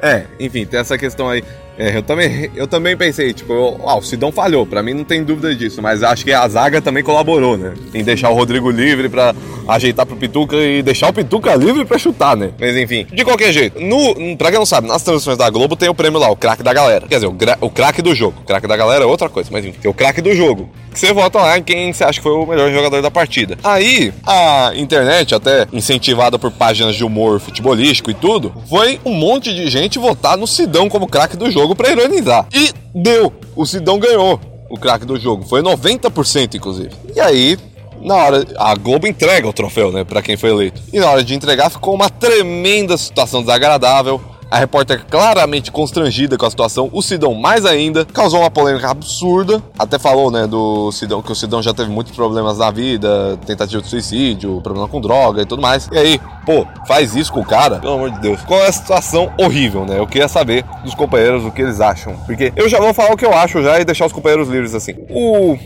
[0.00, 1.44] É, enfim, tem essa questão aí.
[1.78, 5.04] É, eu, também, eu também pensei, tipo, eu- ah, o Sidão falhou, pra mim não
[5.04, 7.74] tem dúvida disso, mas acho que a zaga também colaborou, né?
[7.94, 9.32] Em deixar o Rodrigo livre pra
[9.68, 12.50] ajeitar pro Pituca e deixar o Pituca livre pra chutar, né?
[12.58, 15.88] Mas enfim, de qualquer jeito, no, pra quem não sabe, nas transmissões da Globo tem
[15.88, 17.06] o prêmio lá, o craque da galera.
[17.06, 18.40] Quer dizer, o, o craque do jogo.
[18.42, 20.68] O craque da galera é outra coisa, mas enfim, tem o craque do jogo.
[20.92, 23.56] Você vota lá em quem você acha que foi o melhor jogador da partida.
[23.62, 29.54] Aí, a internet, até incentivada por páginas de humor futebolístico e tudo, foi um monte
[29.54, 32.46] de gente votar no Sidão como craque do jogo pra ironizar.
[32.52, 33.32] E deu!
[33.56, 35.44] O Sidão ganhou o craque do jogo.
[35.46, 36.90] Foi 90%, inclusive.
[37.14, 37.58] E aí,
[38.00, 38.46] na hora.
[38.56, 40.04] A Globo entrega o troféu, né?
[40.04, 40.80] Pra quem foi eleito.
[40.92, 44.20] E na hora de entregar, ficou uma tremenda situação desagradável.
[44.50, 49.62] A repórter claramente constrangida com a situação, o Sidão mais ainda, causou uma polêmica absurda.
[49.78, 53.82] Até falou, né, do Sidão, que o Sidão já teve muitos problemas na vida, tentativa
[53.82, 55.88] de suicídio, problema com droga e tudo mais.
[55.92, 57.78] E aí, pô, faz isso com o cara?
[57.78, 58.40] Pelo amor de Deus.
[58.42, 59.98] Qual é a situação horrível, né?
[59.98, 62.14] Eu queria saber dos companheiros o que eles acham.
[62.24, 64.74] Porque eu já vou falar o que eu acho já e deixar os companheiros livres
[64.74, 64.94] assim.
[65.10, 65.58] O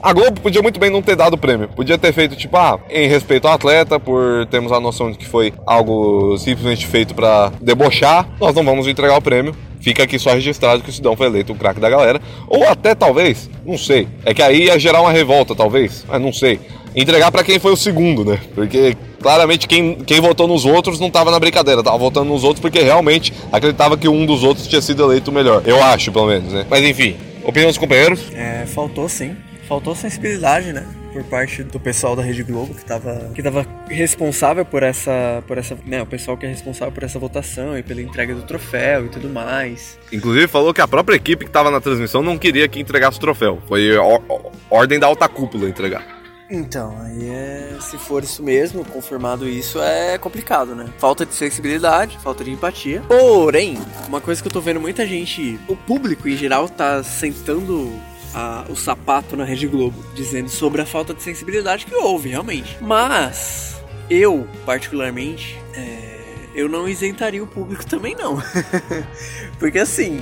[0.00, 1.68] a Globo podia muito bem não ter dado o prêmio.
[1.68, 5.26] Podia ter feito, tipo, ah, em respeito ao atleta, por termos a noção de que
[5.26, 9.54] foi algo simplesmente feito pra debochar, nós não vamos entregar o prêmio.
[9.80, 12.20] Fica aqui só registrado que o Sidão foi eleito o craque da galera.
[12.48, 14.08] Ou até, talvez, não sei.
[14.24, 16.04] É que aí ia gerar uma revolta, talvez.
[16.08, 16.58] Mas não sei.
[16.94, 18.38] Entregar pra quem foi o segundo, né?
[18.54, 21.82] Porque claramente quem, quem votou nos outros não tava na brincadeira.
[21.82, 25.34] Tava votando nos outros porque realmente acreditava que um dos outros tinha sido eleito o
[25.34, 25.62] melhor.
[25.64, 26.66] Eu acho, pelo menos, né?
[26.68, 28.20] Mas enfim, opinião dos companheiros?
[28.34, 29.36] É, faltou sim.
[29.68, 30.86] Faltou sensibilidade, né?
[31.12, 35.42] Por parte do pessoal da Rede Globo que tava, que tava responsável por essa.
[35.46, 35.76] por essa.
[35.86, 39.08] Né, o pessoal que é responsável por essa votação e pela entrega do troféu e
[39.08, 39.98] tudo mais.
[40.12, 43.20] Inclusive falou que a própria equipe que estava na transmissão não queria que entregasse o
[43.20, 43.60] troféu.
[43.66, 46.14] Foi or- or- ordem da alta cúpula entregar.
[46.48, 47.76] Então, aí é.
[47.80, 50.86] Se for isso mesmo, confirmado isso, é complicado, né?
[50.98, 53.02] Falta de sensibilidade, falta de empatia.
[53.08, 57.90] Porém, uma coisa que eu tô vendo muita gente, o público em geral, tá sentando
[58.36, 62.76] a- o sapato na Rede Globo, dizendo sobre a falta de sensibilidade que houve, realmente.
[62.82, 63.76] Mas,
[64.10, 66.18] eu, particularmente, é,
[66.54, 68.36] eu não isentaria o público também, não.
[69.58, 70.20] Porque assim.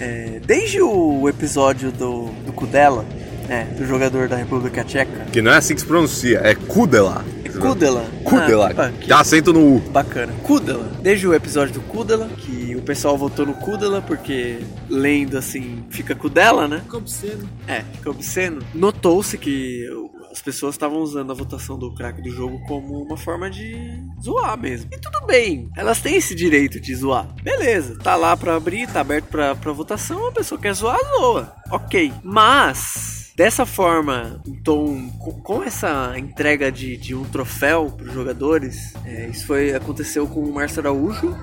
[0.00, 3.04] é, desde o episódio do, do Kudela,
[3.48, 7.24] né, do jogador da República Tcheca, Que não é assim que se pronuncia, é Kudela.
[7.60, 8.04] Kudela.
[8.24, 8.68] Kudela.
[8.68, 9.80] Ah, opa, que Dá acento no U.
[9.90, 10.32] bacana.
[10.44, 10.88] Kudela.
[11.02, 16.14] Desde o episódio do Kudela, que o pessoal votou no Kudela, porque lendo assim, fica
[16.14, 16.80] Kudela, né?
[16.80, 17.48] Fica obsceno.
[17.68, 18.62] É, fica obsceno.
[18.74, 19.86] Notou-se que
[20.30, 23.74] as pessoas estavam usando a votação do craque do jogo como uma forma de
[24.22, 24.88] zoar mesmo.
[24.92, 27.28] E tudo bem, elas têm esse direito de zoar.
[27.42, 31.52] Beleza, tá lá pra abrir, tá aberto pra, pra votação, a pessoa quer zoar, zoa.
[31.70, 32.12] Ok.
[32.22, 35.10] Mas dessa forma, então,
[35.42, 40.40] com essa entrega de, de um troféu para os jogadores, é, isso foi aconteceu com
[40.40, 41.34] o Márcio Araújo.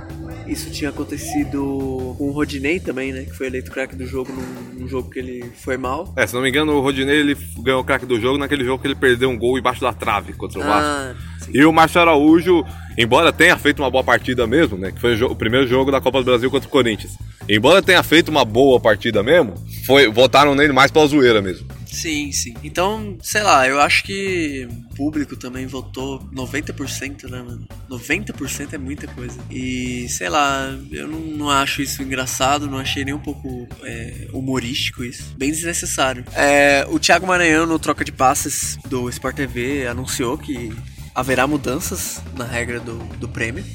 [0.46, 3.24] Isso tinha acontecido com o Rodinei também, né?
[3.24, 6.14] Que foi eleito craque do jogo num, num, jogo que ele foi mal.
[6.16, 8.80] É, se não me engano, o Rodinei ele ganhou o craque do jogo naquele jogo
[8.80, 11.50] que ele perdeu um gol embaixo da trave contra o ah, Vasco.
[11.52, 12.64] E o Márcio Araújo,
[12.96, 14.92] embora tenha feito uma boa partida mesmo, né?
[14.92, 17.18] Que foi o, o primeiro jogo da Copa do Brasil contra o Corinthians.
[17.50, 21.68] Embora tenha feito uma boa partida mesmo, foi, votaram nele mais pela zoeira mesmo.
[21.98, 22.54] Sim, sim.
[22.64, 27.68] Então, sei lá, eu acho que o público também votou 90%, né, mano?
[27.90, 29.40] 90% é muita coisa.
[29.50, 34.28] E, sei lá, eu não, não acho isso engraçado, não achei nem um pouco é,
[34.32, 35.34] humorístico isso.
[35.36, 36.24] Bem desnecessário.
[36.36, 40.72] É, o Thiago Maranhão, no troca de passes do Sport TV, anunciou que
[41.16, 43.66] haverá mudanças na regra do, do prêmio.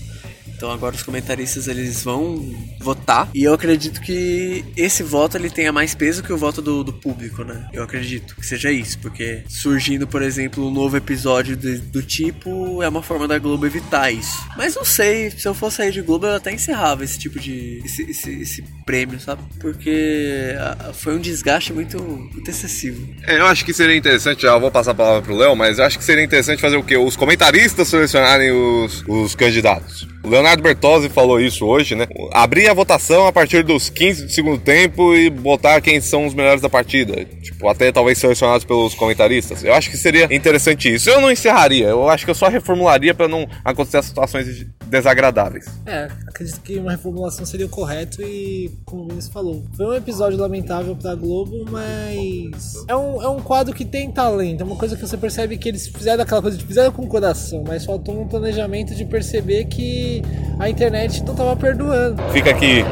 [0.62, 5.72] Então agora os comentaristas eles vão votar e eu acredito que esse voto ele tenha
[5.72, 7.68] mais peso que o voto do, do público, né?
[7.72, 12.80] Eu acredito que seja isso, porque surgindo, por exemplo, um novo episódio de, do tipo
[12.80, 14.40] é uma forma da Globo evitar isso.
[14.56, 17.82] Mas não sei, se eu fosse sair de Globo eu até encerrava esse tipo de
[17.84, 19.42] esse, esse, esse prêmio, sabe?
[19.58, 20.54] Porque
[20.94, 23.04] foi um desgaste muito, muito excessivo.
[23.24, 25.84] É, eu acho que seria interessante, já vou passar a palavra pro Léo, mas eu
[25.84, 26.96] acho que seria interessante fazer o quê?
[26.96, 30.11] Os comentaristas selecionarem os, os candidatos.
[30.24, 32.06] Leonardo Bertozzi falou isso hoje, né?
[32.32, 36.34] Abrir a votação a partir dos 15 do segundo tempo e botar quem são os
[36.34, 37.24] melhores da partida.
[37.42, 39.64] Tipo, até talvez selecionados pelos comentaristas.
[39.64, 41.10] Eu acho que seria interessante isso.
[41.10, 44.46] Eu não encerraria, eu acho que eu só reformularia para não acontecer situações
[44.92, 45.66] desagradáveis.
[45.86, 49.94] É, acredito que uma reformulação seria o correto e, como o Vinícius falou, foi um
[49.94, 54.60] episódio lamentável pra Globo, mas é um, é um quadro que tem talento.
[54.60, 57.64] É uma coisa que você percebe que eles fizeram aquela coisa, fizeram com o coração,
[57.66, 60.22] mas faltou um planejamento de perceber que
[60.60, 62.22] a internet não tava perdoando.
[62.30, 62.84] Fica aqui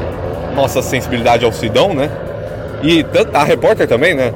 [0.55, 2.09] nossa sensibilidade ao Sidão, né?
[2.83, 4.33] E a repórter também, né?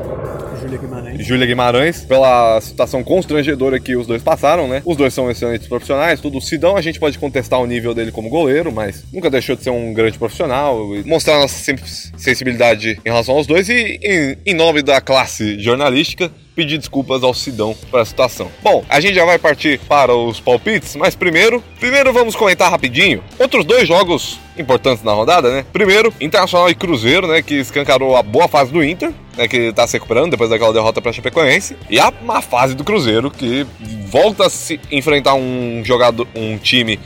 [1.25, 2.05] Júlia Guimarães.
[2.05, 4.81] Pela situação constrangedora que os dois passaram, né?
[4.85, 6.37] Os dois são excelentes profissionais, tudo.
[6.37, 9.63] O Sidão a gente pode contestar o nível dele como goleiro, mas nunca deixou de
[9.63, 11.75] ser um grande profissional e mostrar nossa
[12.17, 17.33] sensibilidade em relação aos dois e em, em nome da classe jornalística pedir desculpas ao
[17.33, 18.49] Sidão para a situação.
[18.63, 23.21] Bom, a gente já vai partir para os palpites, mas primeiro, primeiro vamos comentar rapidinho
[23.37, 25.65] outros dois jogos importantes na rodada, né?
[25.73, 29.85] Primeiro, Internacional e Cruzeiro, né, que escancarou a boa fase do Inter, né, que tá
[29.87, 33.65] se recuperando depois daquela derrota para Chapecoense, e a má fase do Cruzeiro, que
[34.07, 36.99] volta a se enfrentar um jogador, um time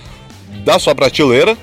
[0.63, 1.57] da sua prateleira,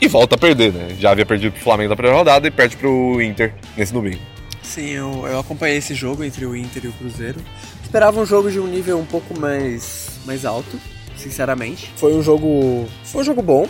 [0.00, 0.94] e volta a perder, né?
[0.98, 4.20] Já havia perdido pro Flamengo na primeira rodada e perde pro Inter nesse domingo.
[4.62, 7.40] Sim, eu, eu acompanhei esse jogo entre o Inter e o Cruzeiro.
[7.82, 10.78] Esperava um jogo de um nível um pouco mais, mais alto,
[11.16, 11.90] sinceramente.
[11.96, 12.86] Foi um jogo.
[13.04, 13.66] Foi um jogo bom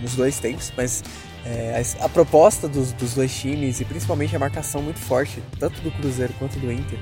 [0.00, 1.02] nos dois tempos, mas
[1.46, 5.80] é, a, a, proposta dos, dos dois times e principalmente a marcação muito forte, tanto
[5.80, 6.98] do Cruzeiro quanto do Inter,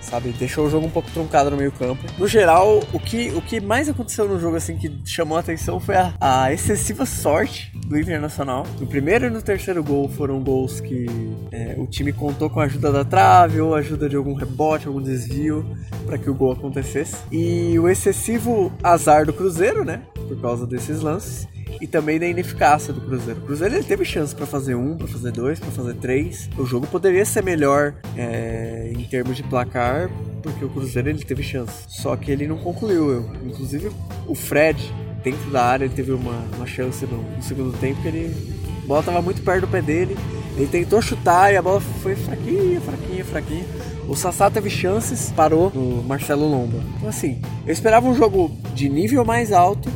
[0.00, 0.30] sabe?
[0.30, 2.04] Deixou o jogo um pouco truncado no meio campo.
[2.16, 5.80] No geral, o que, o que mais aconteceu no jogo, assim, que chamou a atenção
[5.80, 8.64] foi a, a excessiva sorte do Internacional.
[8.78, 11.06] No primeiro e no terceiro gol foram gols que
[11.50, 15.02] é, o time contou com a ajuda da trave ou ajuda de algum rebote, algum
[15.02, 15.66] desvio
[16.06, 17.16] para que o gol acontecesse.
[17.32, 20.02] E o excessivo azar do Cruzeiro, né?
[20.14, 21.48] Por causa desses lances
[21.80, 23.40] e também da ineficácia do Cruzeiro.
[23.40, 26.48] O Cruzeiro ele teve chance para fazer um, para fazer dois, para fazer três.
[26.56, 30.10] O jogo poderia ser melhor é, em termos de placar,
[30.42, 31.84] porque o Cruzeiro ele teve chance.
[31.88, 33.10] Só que ele não concluiu.
[33.10, 33.30] Eu.
[33.44, 33.90] Inclusive
[34.26, 38.08] o Fred dentro da área ele teve uma, uma chance no, no segundo tempo que
[38.08, 40.16] ele a bola estava muito perto do pé dele.
[40.56, 43.64] Ele tentou chutar e a bola foi fraquinha, fraquinha, fraquinha.
[44.08, 46.78] O Sassá teve chances, parou no Marcelo Lomba.
[46.96, 49.88] Então assim, eu esperava um jogo de nível mais alto,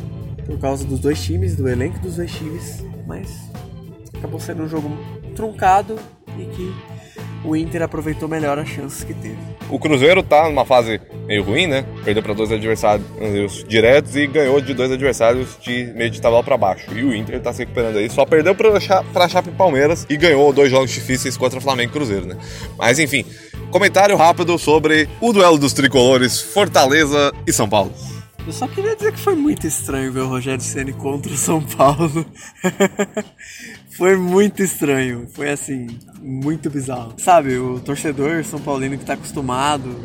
[0.45, 3.49] por causa dos dois times, do elenco dos dois times, mas
[4.17, 4.89] acabou sendo um jogo
[5.35, 5.97] truncado
[6.37, 6.73] e que
[7.43, 9.37] o Inter aproveitou melhor as chances que teve.
[9.69, 11.85] O Cruzeiro tá numa fase meio ruim, né?
[12.03, 13.05] Perdeu para dois adversários
[13.67, 16.85] diretos e ganhou de dois adversários de meio de tabela para baixo.
[16.95, 18.09] E o Inter tá se recuperando aí.
[18.09, 22.37] Só perdeu para Chape Palmeiras e ganhou dois jogos difíceis contra Flamengo e Cruzeiro, né?
[22.77, 23.25] Mas enfim,
[23.71, 27.91] comentário rápido sobre o duelo dos tricolores Fortaleza e São Paulo.
[28.45, 31.63] Eu só queria dizer que foi muito estranho ver o Rogério Ceni contra o São
[31.63, 32.23] Paulo.
[33.97, 35.27] foi muito estranho.
[35.33, 35.87] Foi assim,
[36.21, 37.15] muito bizarro.
[37.17, 39.95] Sabe, o torcedor São Paulino que tá acostumado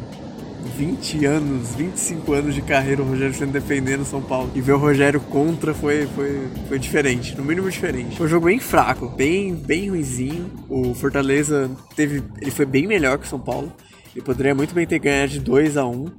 [0.74, 4.51] 20 anos, 25 anos de carreira, o Rogério sendo defendendo São Paulo.
[4.55, 8.16] E ver o Rogério contra foi, foi, foi diferente, no mínimo diferente.
[8.16, 10.51] Foi um jogo bem fraco, bem, bem ruizinho.
[10.66, 12.22] O Fortaleza teve.
[12.41, 13.70] Ele foi bem melhor que o São Paulo.
[14.16, 16.11] Ele poderia muito bem ter ganhado de 2 a 1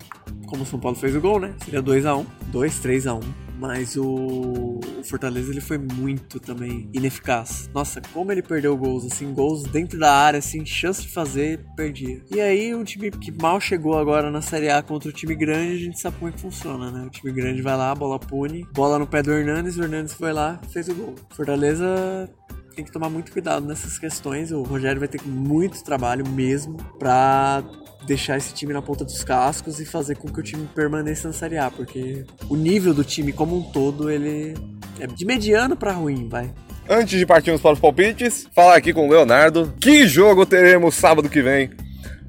[0.52, 1.56] como o São Paulo fez o gol, né?
[1.64, 3.20] Seria 2 a 1 2, 3 a 1
[3.62, 7.70] mas o, Fortaleza ele foi muito também ineficaz.
[7.72, 12.24] Nossa, como ele perdeu gols, assim, gols dentro da área, assim, chance de fazer, perdia.
[12.32, 15.74] E aí um time que mal chegou agora na Série A contra o time grande,
[15.74, 17.06] a gente sabe como é que funciona, né?
[17.06, 20.34] O time grande vai lá, bola pune, bola no pé do Hernandes, o Hernandes foi
[20.34, 21.14] lá, fez o gol.
[21.30, 22.28] Fortaleza
[22.76, 24.52] tem que tomar muito cuidado nessas questões.
[24.52, 27.64] O Rogério vai ter muito trabalho mesmo para
[28.06, 31.34] deixar esse time na ponta dos cascos e fazer com que o time permaneça na
[31.34, 34.56] Série A, porque o nível do time como um todo, ele
[35.00, 36.52] é de mediano para ruim, vai.
[36.90, 39.74] Antes de partirmos para os palpites, falar aqui com o Leonardo.
[39.80, 41.70] Que jogo teremos sábado que vem?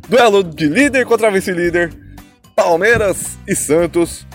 [0.09, 1.93] Duelo de líder contra vice-líder,
[2.55, 4.27] Palmeiras e Santos.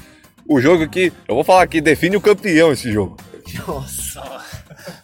[0.48, 3.18] O jogo que, eu vou falar aqui, define o campeão esse jogo.
[3.68, 4.42] Nossa,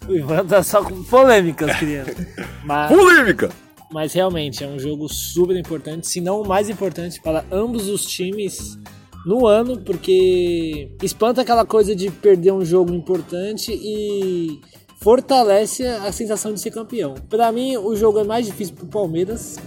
[0.07, 2.15] o Ivan tá só com polêmicas, criança.
[2.63, 2.89] Mas...
[2.89, 3.49] Polêmica!
[3.93, 8.03] Mas realmente é um jogo super importante, se não o mais importante para ambos os
[8.03, 8.75] times
[9.23, 14.59] no ano, porque espanta aquela coisa de perder um jogo importante e
[14.99, 17.13] fortalece a sensação de ser campeão.
[17.29, 19.57] Para mim, o jogo é mais difícil para o Palmeiras,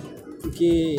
[0.42, 0.96] porque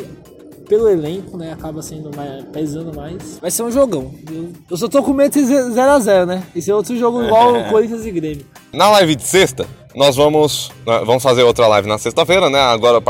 [0.67, 3.39] pelo elenco, né, acaba sendo mais, pesando mais.
[3.39, 4.13] Vai ser um jogão.
[4.31, 6.43] Eu, eu só tô com medo de 0x0, né?
[6.55, 8.45] Esse é outro jogo igual o Corinthians e Grêmio.
[8.73, 9.65] Na live de sexta,
[9.95, 12.59] nós vamos, vamos fazer outra live na sexta-feira, né?
[12.59, 13.01] Agora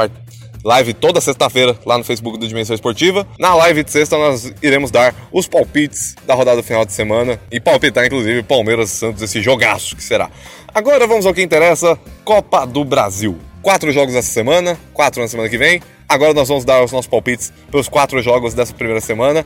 [0.64, 3.26] live toda sexta-feira lá no Facebook do Dimensão Esportiva.
[3.40, 7.60] Na live de sexta nós iremos dar os palpites da rodada final de semana e
[7.60, 10.30] palpitar inclusive Palmeiras e Santos esse jogaço que será.
[10.74, 13.38] Agora vamos ao que interessa, Copa do Brasil.
[13.68, 15.82] Quatro jogos essa semana, quatro na semana que vem.
[16.08, 19.46] Agora nós vamos dar os nossos palpites pelos quatro jogos dessa primeira semana.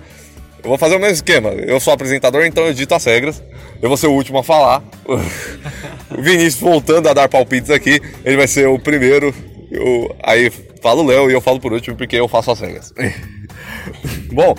[0.64, 1.50] Eu vou fazer o mesmo esquema.
[1.50, 3.42] Eu sou apresentador, então eu dito as regras.
[3.82, 4.84] Eu vou ser o último a falar.
[5.08, 5.18] O
[6.22, 9.34] Vinícius voltando a dar palpites aqui, ele vai ser o primeiro.
[9.72, 10.52] Eu, aí
[10.84, 12.94] fala o Léo e eu falo por último porque eu faço as regras.
[14.32, 14.54] Bom,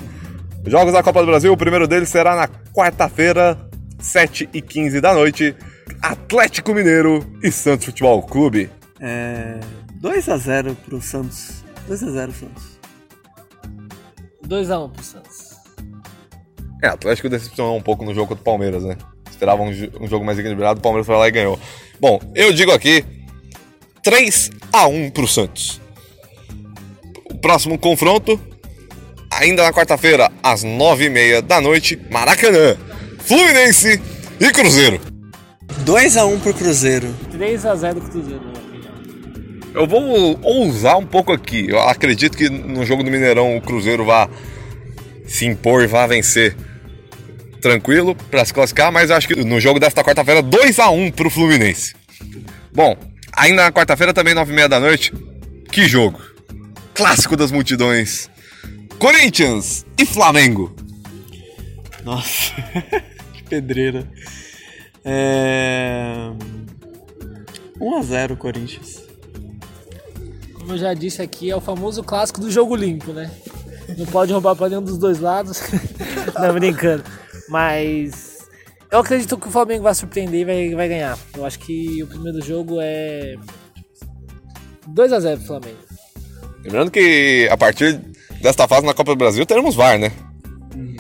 [0.67, 3.57] jogos da Copa do Brasil, o primeiro deles será na quarta-feira,
[4.03, 5.55] 7h15 da noite.
[6.03, 8.69] Atlético Mineiro e Santos Futebol Clube.
[9.03, 9.59] É.
[10.01, 11.65] 2x0 pro Santos.
[11.89, 12.79] 2x0 Santos.
[14.47, 15.53] 2x1 pro Santos.
[16.83, 18.97] É, Atlético decepcionou um pouco no jogo contra o Palmeiras, né?
[19.31, 21.59] Esperava um, um jogo mais equilibrado, o Palmeiras foi lá e ganhou.
[22.01, 23.05] Bom, eu digo aqui
[24.03, 25.81] 3 a 1 pro Santos.
[27.31, 28.41] O próximo confronto,
[29.31, 32.77] ainda na quarta-feira, às 9h30 da noite, Maracanã,
[33.21, 34.01] Fluminense
[34.41, 35.01] e Cruzeiro.
[35.85, 37.15] 2 a 1 pro Cruzeiro.
[37.31, 38.62] 3 a 0 pro Cruzeiro.
[39.75, 41.67] Eu vou ousar um pouco aqui.
[41.69, 44.29] Eu acredito que no jogo do Mineirão o Cruzeiro vá
[45.27, 46.55] se impor e vá vencer
[47.61, 51.31] tranquilo para se classificar, mas acho que no jogo desta quarta-feira 2 a 1 pro
[51.31, 51.95] Fluminense.
[52.75, 52.97] Bom,
[53.33, 55.13] ainda na quarta-feira também 9h30 da noite.
[55.71, 56.21] Que jogo!
[56.93, 58.29] Clássico das multidões.
[58.99, 60.75] Corinthians e Flamengo.
[62.05, 62.53] Nossa,
[63.33, 64.07] que pedreira.
[65.05, 66.31] É...
[67.81, 69.12] 1 a 0 Corinthians.
[70.63, 73.29] Como eu já disse aqui, é o famoso clássico do jogo limpo, né?
[73.99, 75.61] Não pode roubar para nenhum dos dois lados.
[76.41, 77.03] Não, brincando.
[77.49, 78.47] Mas
[78.89, 81.19] eu acredito que o Flamengo vai surpreender e vai, vai ganhar.
[81.37, 83.35] Eu acho que o primeiro jogo é
[84.87, 85.79] 2 a 0 pro Flamengo.
[86.63, 88.01] Lembrando que a partir
[88.41, 90.13] desta fase na Copa do Brasil teremos VAR, né?
[90.77, 90.97] Uhum.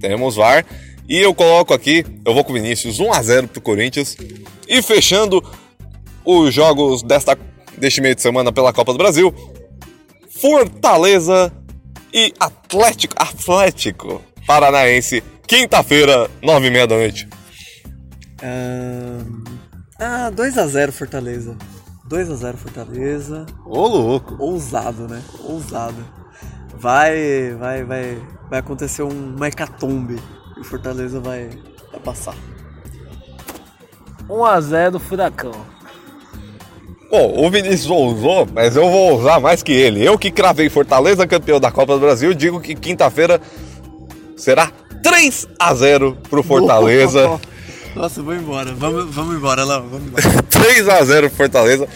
[0.00, 0.66] Teremos VAR.
[1.08, 4.16] E eu coloco aqui, eu vou com o Vinícius 1 a 0 pro Corinthians.
[4.66, 5.40] E fechando
[6.24, 7.38] os jogos desta,
[7.78, 9.34] deste meio de semana pela Copa do Brasil,
[10.40, 11.52] Fortaleza
[12.12, 17.28] e Atlético, Atlético Paranaense Quinta-feira, nove e meia da noite.
[20.00, 21.56] Ah, 2x0 Fortaleza.
[22.08, 23.46] 2x0 Fortaleza.
[23.66, 24.36] Ô, louco.
[24.38, 25.22] Ousado, né?
[25.40, 26.02] Ousado.
[26.78, 30.18] Vai, vai, vai, vai acontecer um hecatombe.
[30.56, 31.50] E o Fortaleza vai,
[31.90, 32.34] vai passar.
[34.26, 35.73] 1x0 Furacão.
[37.14, 40.04] Bom, o Vinícius ousou, mas eu vou ousar mais que ele.
[40.04, 43.40] Eu que cravei Fortaleza campeão da Copa do Brasil, digo que quinta-feira
[44.36, 47.38] será 3 a 0 pro Fortaleza.
[47.94, 48.74] Nossa, vou embora.
[48.74, 50.42] Vamos, vamos embora, lá, vamos embora.
[50.50, 51.86] 3 a 0 pro Fortaleza.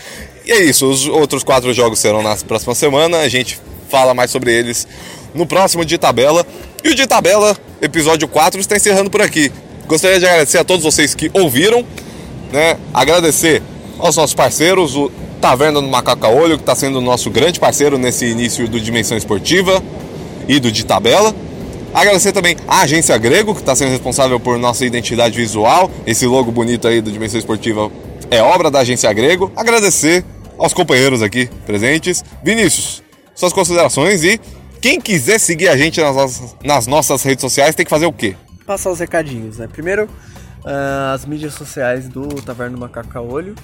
[0.47, 3.19] E é isso, os outros quatro jogos serão na próxima semana.
[3.19, 3.61] A gente
[3.91, 4.87] fala mais sobre eles
[5.35, 6.47] no próximo de tabela.
[6.85, 9.51] E o de tabela, episódio 4, está encerrando por aqui.
[9.89, 11.85] Gostaria de agradecer a todos vocês que ouviram,
[12.53, 12.79] né?
[12.95, 13.61] Agradecer
[13.99, 17.99] aos nossos parceiros, o Taverna do Macaca Olho, que está sendo o nosso grande parceiro
[17.99, 19.83] nesse início do Dimensão Esportiva
[20.49, 21.35] e do de tabela.
[21.93, 25.91] Agradecer também a Agência Grego, que está sendo responsável por nossa identidade visual.
[26.07, 27.91] Esse logo bonito aí do Dimensão Esportiva
[28.31, 29.51] é obra da Agência Grego.
[29.57, 30.25] Agradecer
[30.59, 32.25] aos companheiros aqui presentes.
[32.43, 33.03] Vinícius,
[33.35, 34.41] suas considerações e
[34.81, 38.13] quem quiser seguir a gente nas nossas, nas nossas redes sociais tem que fazer o
[38.13, 38.37] quê?
[38.67, 39.67] Passar os recadinhos, né?
[39.67, 43.55] Primeiro, uh, as mídias sociais do Taverna do Macaco Caolho.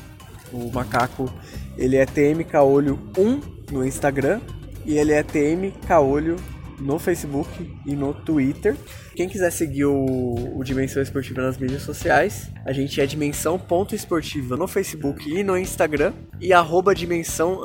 [0.55, 1.29] O macaco,
[1.77, 4.41] ele é TM Caolho 1 no Instagram
[4.87, 6.37] e ele é TM Caolho
[6.79, 7.49] no Facebook
[7.87, 8.77] e no Twitter.
[9.15, 14.67] Quem quiser seguir o, o Dimensão Esportiva nas mídias sociais, a gente é dimensão.esportiva no
[14.67, 17.61] Facebook e no Instagram e arroba dimensão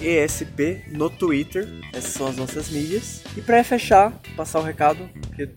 [0.00, 1.68] ESP no Twitter.
[1.92, 3.22] Essas são as nossas mídias.
[3.36, 5.48] E para fechar, passar o recado, que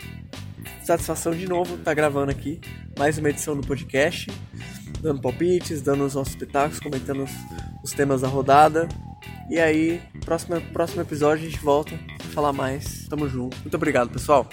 [0.84, 2.60] satisfação de novo tá gravando aqui
[2.98, 4.30] mais uma edição do podcast,
[5.00, 7.30] dando palpites, dando os nossos espetáculos, comentando os,
[7.82, 8.88] os temas da rodada.
[9.50, 13.06] E aí, próximo, próximo episódio a gente volta pra falar mais.
[13.08, 13.56] Tamo junto.
[13.58, 14.48] Muito obrigado, pessoal.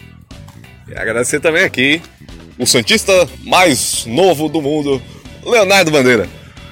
[0.87, 2.01] E agradecer também aqui
[2.57, 3.11] o Santista
[3.43, 5.01] mais novo do mundo,
[5.43, 6.27] Leonardo Bandeira.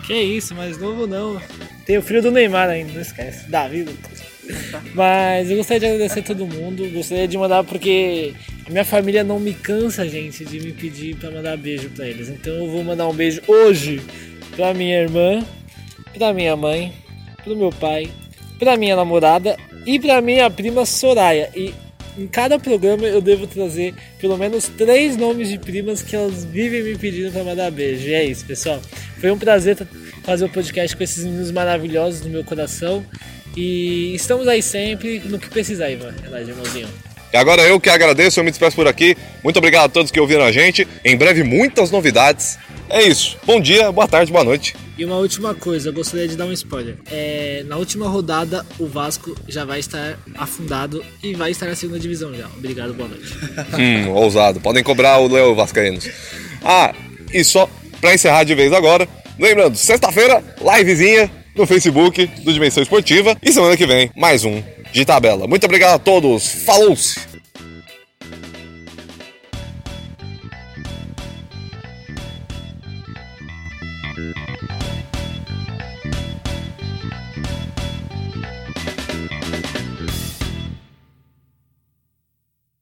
[0.05, 1.41] Que isso, mais novo não.
[1.85, 3.49] Tem o frio do Neymar ainda, não esquece.
[3.49, 3.87] Davi.
[4.93, 6.87] Mas eu gostaria de agradecer todo mundo.
[6.91, 11.29] Gostaria de mandar porque a minha família não me cansa, gente, de me pedir para
[11.29, 12.29] mandar beijo para eles.
[12.29, 14.01] Então eu vou mandar um beijo hoje
[14.55, 15.45] pra minha irmã,
[16.13, 16.93] pra minha mãe,
[17.43, 18.09] pro meu pai,
[18.57, 21.49] pra minha namorada e pra minha prima Soraya.
[21.53, 21.73] E
[22.17, 26.81] em cada programa eu devo trazer pelo menos três nomes de primas que elas vivem
[26.81, 28.07] me pedindo para mandar beijo.
[28.07, 28.81] E é isso, pessoal.
[29.19, 29.77] Foi um prazer
[30.23, 33.05] fazer o podcast com esses meninos maravilhosos no meu coração.
[33.55, 36.13] E estamos aí sempre no que precisar, Ivan.
[36.23, 37.10] Relaxa, irmãozinho.
[37.33, 39.15] E agora eu que agradeço, eu me despeço por aqui.
[39.43, 40.87] Muito obrigado a todos que ouviram a gente.
[41.03, 42.59] Em breve, muitas novidades.
[42.89, 43.37] É isso.
[43.45, 44.75] Bom dia, boa tarde, boa noite.
[44.97, 46.97] E uma última coisa, eu gostaria de dar um spoiler.
[47.09, 51.99] É, na última rodada, o Vasco já vai estar afundado e vai estar na segunda
[51.99, 52.47] divisão já.
[52.57, 53.33] Obrigado, boa noite.
[53.79, 54.59] hum, ousado.
[54.59, 56.09] Podem cobrar o Leo Vascaínos.
[56.63, 56.93] Ah,
[57.33, 57.69] e só
[58.01, 59.07] para encerrar de vez agora,
[59.39, 63.37] lembrando, sexta-feira, livezinha no Facebook do Dimensão Esportiva.
[63.41, 64.61] E semana que vem, mais um
[64.91, 65.47] de tabela.
[65.47, 66.47] Muito obrigado a todos.
[66.65, 67.30] Falou-se!